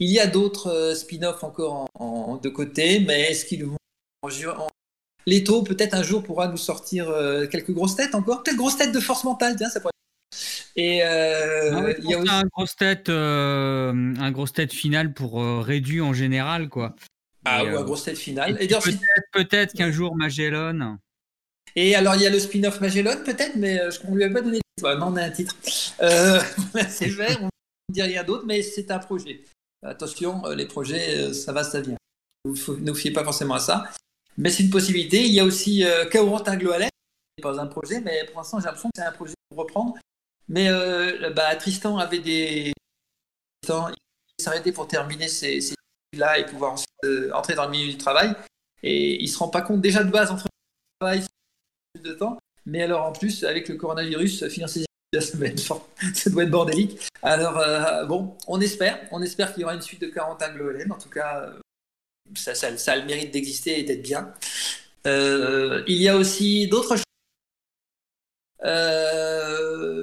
[0.00, 3.76] Il y a d'autres euh, spin-offs encore en, en- de côté, mais est-ce qu'ils vont
[4.22, 4.66] en, en-
[5.26, 8.92] Leto peut-être un jour pourra nous sortir euh, quelques grosses têtes encore, peut-être grosses têtes
[8.92, 9.92] de force mentale, tiens, ça pourrait.
[10.76, 15.12] Et euh, Ah ouais, il y a faire un grosse tête, un grosse tête final
[15.12, 16.94] pour Rédu en général, quoi.
[17.44, 18.56] Ah, ou euh, un grosse tête finale.
[18.60, 18.82] et Et d'ailleurs,
[19.32, 20.98] peut-être, qu'un jour Magellan.
[21.76, 24.58] Et alors, il y a le spin-off Magellan, peut-être, mais on lui a pas donné
[24.58, 24.88] de titre.
[24.90, 25.54] Ah, non, on a un titre.
[26.00, 26.40] Euh,
[26.88, 27.48] c'est vert, on
[27.88, 29.44] ne rien d'autre, mais c'est un projet.
[29.82, 31.96] Attention, euh, les projets, euh, ça va, ça vient.
[32.44, 33.84] Ne vous, ne fiez pas forcément à ça.
[34.36, 35.24] Mais c'est une possibilité.
[35.24, 36.90] Il y a aussi euh, Kaoran Tangloalen,
[37.36, 39.94] c'est pas un projet, mais pour l'instant, j'ai l'impression que c'est un projet pour reprendre.
[40.48, 42.72] Mais euh, bah, Tristan avait des.
[43.62, 45.74] Tristan, il s'arrêtait pour terminer ces, ces
[46.16, 46.76] là et pouvoir
[47.34, 48.34] entrer dans le milieu du travail.
[48.82, 50.48] Et il se rend pas compte déjà de base, entrer
[51.00, 51.28] dans le travail,
[52.02, 52.38] de temps.
[52.64, 54.84] Mais alors en plus, avec le coronavirus, financer
[55.14, 55.88] ça doit être, fort-
[56.48, 57.00] bordélique.
[57.22, 60.70] Alors euh, bon, on espère, on espère qu'il y aura une suite de 40 anglo
[60.90, 61.58] En tout cas, euh,
[62.34, 64.32] ça, ça- a le mérite d'exister et d'être bien.
[65.06, 67.04] Euh, il y a aussi d'autres choses.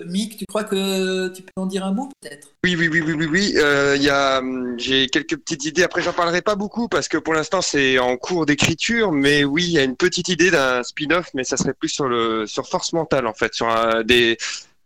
[0.07, 2.53] Mick tu crois que tu peux en dire un mot peut-être?
[2.63, 3.51] Oui, oui, oui, oui, oui, oui.
[3.53, 5.83] Y a, hum, j'ai quelques petites idées.
[5.83, 9.11] Après, j'en parlerai pas beaucoup parce que pour l'instant, c'est en cours d'écriture.
[9.11, 12.07] Mais oui, il y a une petite idée d'un spin-off, mais ça serait plus sur
[12.07, 13.67] le sur Force Mentale en fait, sur
[14.03, 14.37] des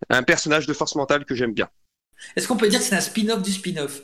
[0.10, 1.70] un personnage de Force Mentale que j'aime bien.
[2.36, 4.01] Est-ce qu'on peut dire que c'est un spin-off du spin-off?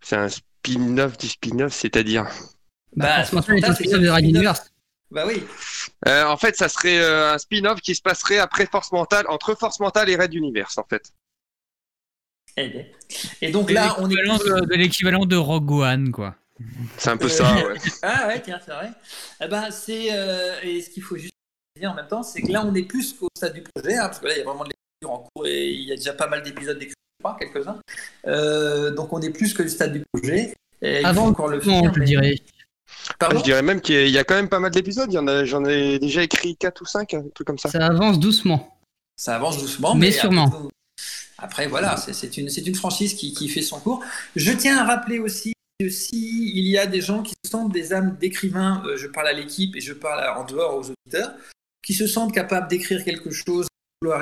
[0.00, 2.28] C'est un spin-off du spin-off, c'est-à-dire?
[2.96, 4.72] Bah, Force Mentale est un spin-off de Radio Universe.
[5.10, 5.42] Bah oui.
[6.06, 9.54] Euh, en fait, ça serait euh, un spin-off qui se passerait après Force Mentale, entre
[9.54, 11.12] Force Mentale et Red Universe, en fait.
[12.56, 12.84] Eh bien.
[13.40, 16.36] Et donc là, on est de, de l'équivalent de Rogue One, quoi.
[16.96, 17.74] C'est un peu Euh, ça, ouais.
[18.02, 18.90] ah ouais, tiens, c'est vrai.
[19.42, 21.32] Eh ben, c'est euh, et ce qu'il faut juste
[21.78, 24.06] dire en même temps, c'est que là, on est plus qu'au stade du projet, hein,
[24.06, 24.70] parce que là, il y a vraiment de
[25.06, 27.78] en cours et il y a déjà pas mal d'épisodes d'écriture, je crois, quelques-uns.
[28.26, 30.54] Euh, donc, on est plus que le stade du projet.
[30.82, 31.92] Et Avant encore le finir.
[31.94, 32.36] je dirais.
[33.18, 35.10] Pardon Je dirais même qu'il y a- quand même pas mal d'épisodes.
[35.44, 37.68] J'en ai déjà écrit 4 ou 5, un truc comme ça.
[37.68, 38.78] Ça avance doucement.
[39.16, 40.46] Ça avance doucement, Mais mais, sûrement.
[40.46, 40.68] Après,
[41.38, 44.04] après, voilà, c'est- une, franchise qui, qui fait son cours.
[44.36, 47.72] Je tiens à rappeler aussi que si il y a des gens qui se sentent
[47.72, 51.32] des âmes d'écrivains, euh, je parle à l'équipe et je parle en dehors aux auditeurs,
[51.84, 53.66] qui se sentent capables d'écrire quelque chose,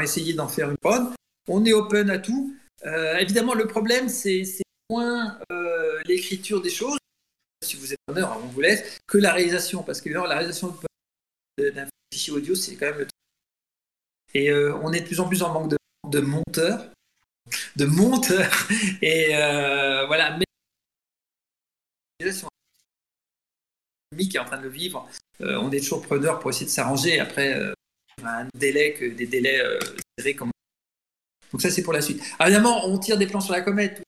[0.03, 1.13] essayer d'en faire une prod,
[1.49, 2.55] on est open à tout.
[2.85, 4.45] Euh, évidemment, le problème, c'est
[4.91, 6.99] moins euh, l'écriture des choses,
[7.65, 10.77] si vous êtes honneur, on vous laisse, que la réalisation, parce que la réalisation
[11.59, 13.07] d'un fichier audio, c'est quand même le
[14.35, 15.75] et euh, on est de plus en plus en manque
[16.11, 16.91] de, monteurs,
[17.77, 18.69] de monteurs.
[19.03, 20.45] Et voilà, mais
[24.15, 25.09] Mick est en train de le vivre,
[25.41, 27.19] on est toujours preneur pour essayer de s'arranger.
[27.19, 27.59] Après,
[28.25, 29.79] un délai que des délais euh,
[30.19, 30.51] serrés comme.
[31.53, 32.23] Donc ça, c'est pour la suite.
[32.39, 34.03] Alors, évidemment, on tire des plans sur la comète.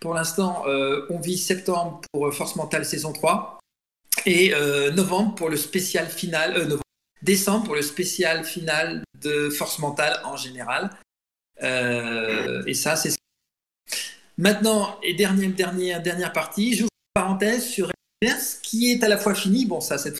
[0.00, 3.58] Pour l'instant, euh, on vit septembre pour euh, Force Mentale saison 3
[4.26, 4.52] et
[4.92, 6.56] novembre pour le spécial final.
[6.56, 6.82] euh, novembre,
[7.22, 10.90] décembre pour le spécial final de Force Mentale en général.
[11.62, 13.14] Et ça, c'est
[14.38, 17.90] Maintenant, et dernière, dernière, dernière partie, j'ouvre une parenthèse sur
[18.22, 20.18] Reverse qui est à la fois fini, bon, ça, cette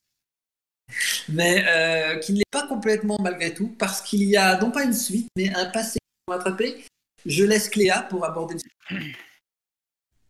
[1.28, 4.84] mais euh, qui ne l'est pas complètement malgré tout, parce qu'il y a non pas
[4.84, 6.84] une suite, mais un passé pour rattraper.
[7.26, 8.98] Je laisse Cléa pour aborder le.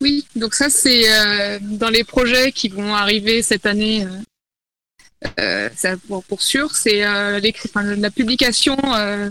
[0.00, 4.06] Oui, donc ça c'est euh, dans les projets qui vont arriver cette année.
[5.38, 8.76] euh, ça, pour, sûr, c'est enfin, la publication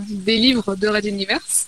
[0.08, 1.68] des livres de Red Universe.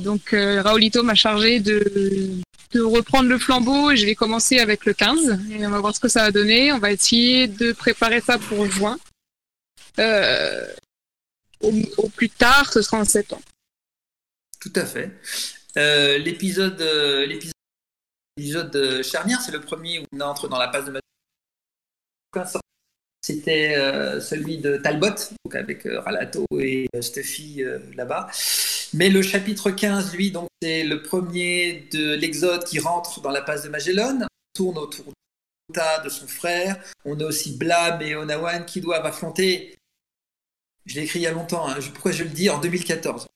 [0.00, 2.40] Donc Raulito m'a chargé de,
[2.72, 5.94] de reprendre le flambeau et je vais commencer avec le 15 et on va voir
[5.94, 6.72] ce que ça va donner.
[6.72, 8.98] On va essayer de préparer ça pour juin.
[9.98, 10.66] Euh,
[11.60, 13.42] au, plus tard, ce sera en septembre.
[14.60, 15.10] Tout à fait.
[15.76, 17.42] Euh, l'épisode, euh,
[19.02, 21.02] charnière, c'est le premier où on entre dans la passe de magie.
[23.20, 23.74] C'était
[24.20, 25.14] celui de Talbot,
[25.52, 27.62] avec Ralato et Stuffy
[27.94, 28.28] là-bas.
[28.94, 30.32] Mais le chapitre 15, lui,
[30.62, 35.12] c'est le premier de l'Exode qui rentre dans la passe de Magellan, tourne autour
[36.04, 36.82] de son frère.
[37.04, 39.74] On a aussi Blam et Onawan qui doivent affronter.
[40.86, 41.68] Je l'ai écrit il y a longtemps.
[41.68, 41.78] hein.
[41.92, 43.26] Pourquoi je le dis en 2014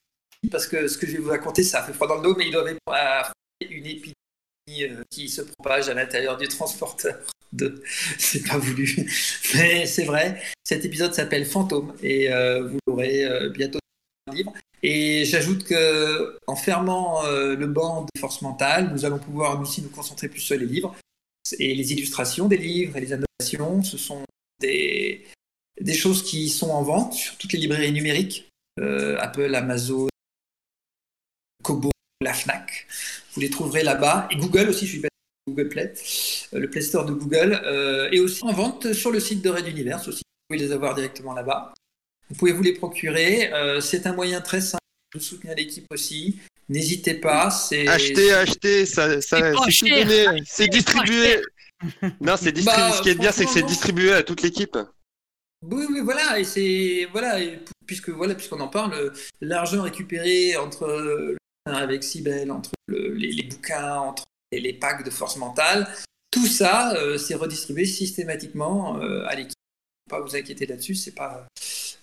[0.51, 2.47] Parce que ce que je vais vous raconter, ça fait froid dans le dos, mais
[2.47, 3.35] ils doivent affronter
[3.69, 4.15] une épidémie
[4.85, 7.19] euh, qui se propage à l'intérieur du transporteur.
[7.53, 7.83] De...
[8.19, 8.97] C'est pas voulu,
[9.55, 10.41] mais c'est vrai.
[10.65, 13.79] Cet épisode s'appelle Fantôme et euh, vous l'aurez euh, bientôt
[14.83, 19.63] Et j'ajoute que en fermant euh, le banc de force mentale, nous allons pouvoir nous
[19.63, 20.95] aussi nous concentrer plus sur les livres
[21.59, 23.83] et les illustrations des livres et les annotations.
[23.85, 24.23] Ce sont
[24.61, 25.25] des,
[25.81, 28.49] des choses qui sont en vente sur toutes les librairies numériques,
[28.81, 30.09] euh, Apple, Amazon,
[31.63, 31.91] Kobo,
[32.21, 32.89] la Fnac.
[33.35, 34.87] Vous les trouverez là-bas et Google aussi.
[34.87, 35.03] Je suis
[35.49, 35.95] Google Play,
[36.55, 37.61] euh, le Play Store de Google,
[38.11, 40.23] et aussi en vente sur le site de Red Universe aussi.
[40.25, 41.73] Vous pouvez les avoir directement là-bas.
[42.31, 43.53] Vous pouvez vous les procurer.
[43.53, 44.83] Euh, c'est un moyen très simple
[45.15, 46.39] de soutenir l'équipe aussi.
[46.69, 47.51] N'hésitez pas.
[47.51, 49.39] C'est Acheter, acheter, ça, ça,
[49.71, 50.41] C'est donné,
[50.71, 51.43] distribué.
[52.21, 52.63] Non, c'est distribué.
[52.89, 54.77] Bah, Ce qui est bien, c'est que c'est distribué à toute l'équipe.
[55.65, 60.57] Oui, oui, voilà, et c'est voilà, et puisque voilà, puisqu'on en parle, euh, l'argent récupéré
[60.57, 61.37] entre euh,
[61.67, 65.89] avec Sibel, entre le- les, les bouquins, entre les, les packs de force mentale,
[66.33, 69.53] tout ça, euh, c'est redistribué systématiquement euh, à l'équipe.
[70.11, 71.47] Pas vous inquiéter là-dessus, c'est pas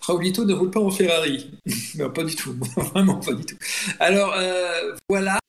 [0.02, 1.52] Raulito ne roule pas en Ferrari,
[1.96, 3.58] non, pas du tout, vraiment pas du tout.
[4.00, 5.40] Alors euh, voilà,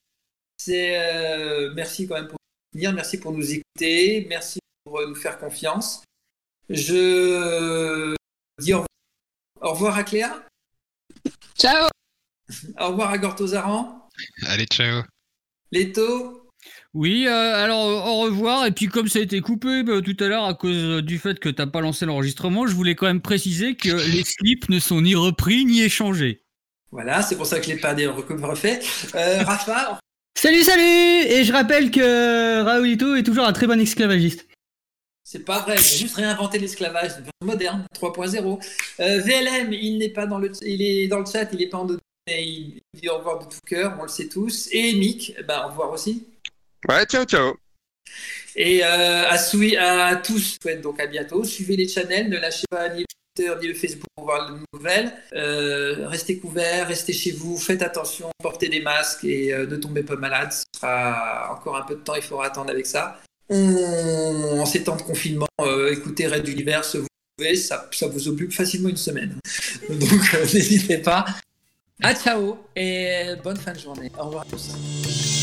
[0.58, 5.06] c'est euh, merci quand même pour nous soutenir, merci pour nous écouter, merci pour euh,
[5.08, 6.02] nous faire confiance.
[6.68, 8.14] Je
[8.60, 8.88] dis au revoir,
[9.62, 10.46] au revoir à Cléa.
[11.56, 11.88] Ciao.
[12.78, 14.08] Au revoir à Gortozaran.
[14.46, 15.02] Allez, ciao.
[15.72, 16.39] Leto.
[16.92, 18.66] Oui, euh, alors euh, au revoir.
[18.66, 21.18] Et puis comme ça a été coupé bah, tout à l'heure à cause euh, du
[21.18, 24.80] fait que t'as pas lancé l'enregistrement, je voulais quand même préciser que les slips ne
[24.80, 26.42] sont ni repris ni échangés.
[26.90, 28.80] Voilà, c'est pour ça que je l'ai pas refait.
[29.14, 30.00] Euh, Rafa,
[30.36, 34.46] Salut, salut Et je rappelle que Raoulito est toujours un très bon esclavagiste.
[35.22, 37.12] c'est pas vrai, j'ai juste réinventé l'esclavage
[37.44, 38.58] moderne, 3.0.
[39.00, 41.78] Euh, VLM, il n'est pas dans le, il est dans le chat, il est pas
[41.78, 44.68] en audio, mais il dit au revoir de tout cœur, on le sait tous.
[44.72, 46.26] Et Mick, ben, au revoir aussi.
[46.88, 47.54] Ouais, ciao, ciao.
[48.56, 51.44] Et euh, à, sou- à tous, souhaite donc à bientôt.
[51.44, 54.58] Suivez les channels, ne lâchez pas ni le Twitter ni le Facebook pour voir de
[54.72, 55.12] nouvelles.
[55.34, 60.02] Euh, restez couverts, restez chez vous, faites attention, portez des masques et euh, ne tombez
[60.02, 60.52] pas malade.
[60.52, 63.20] Ce sera encore un peu de temps, il faudra attendre avec ça.
[63.50, 68.88] En ces temps de confinement, euh, écoutez Red Universe, vous pouvez, ça, vous occupe facilement
[68.88, 69.36] une semaine.
[69.88, 71.24] Donc n'hésitez pas.
[72.02, 74.10] À ciao et bonne fin de journée.
[74.18, 75.39] Au revoir à tous.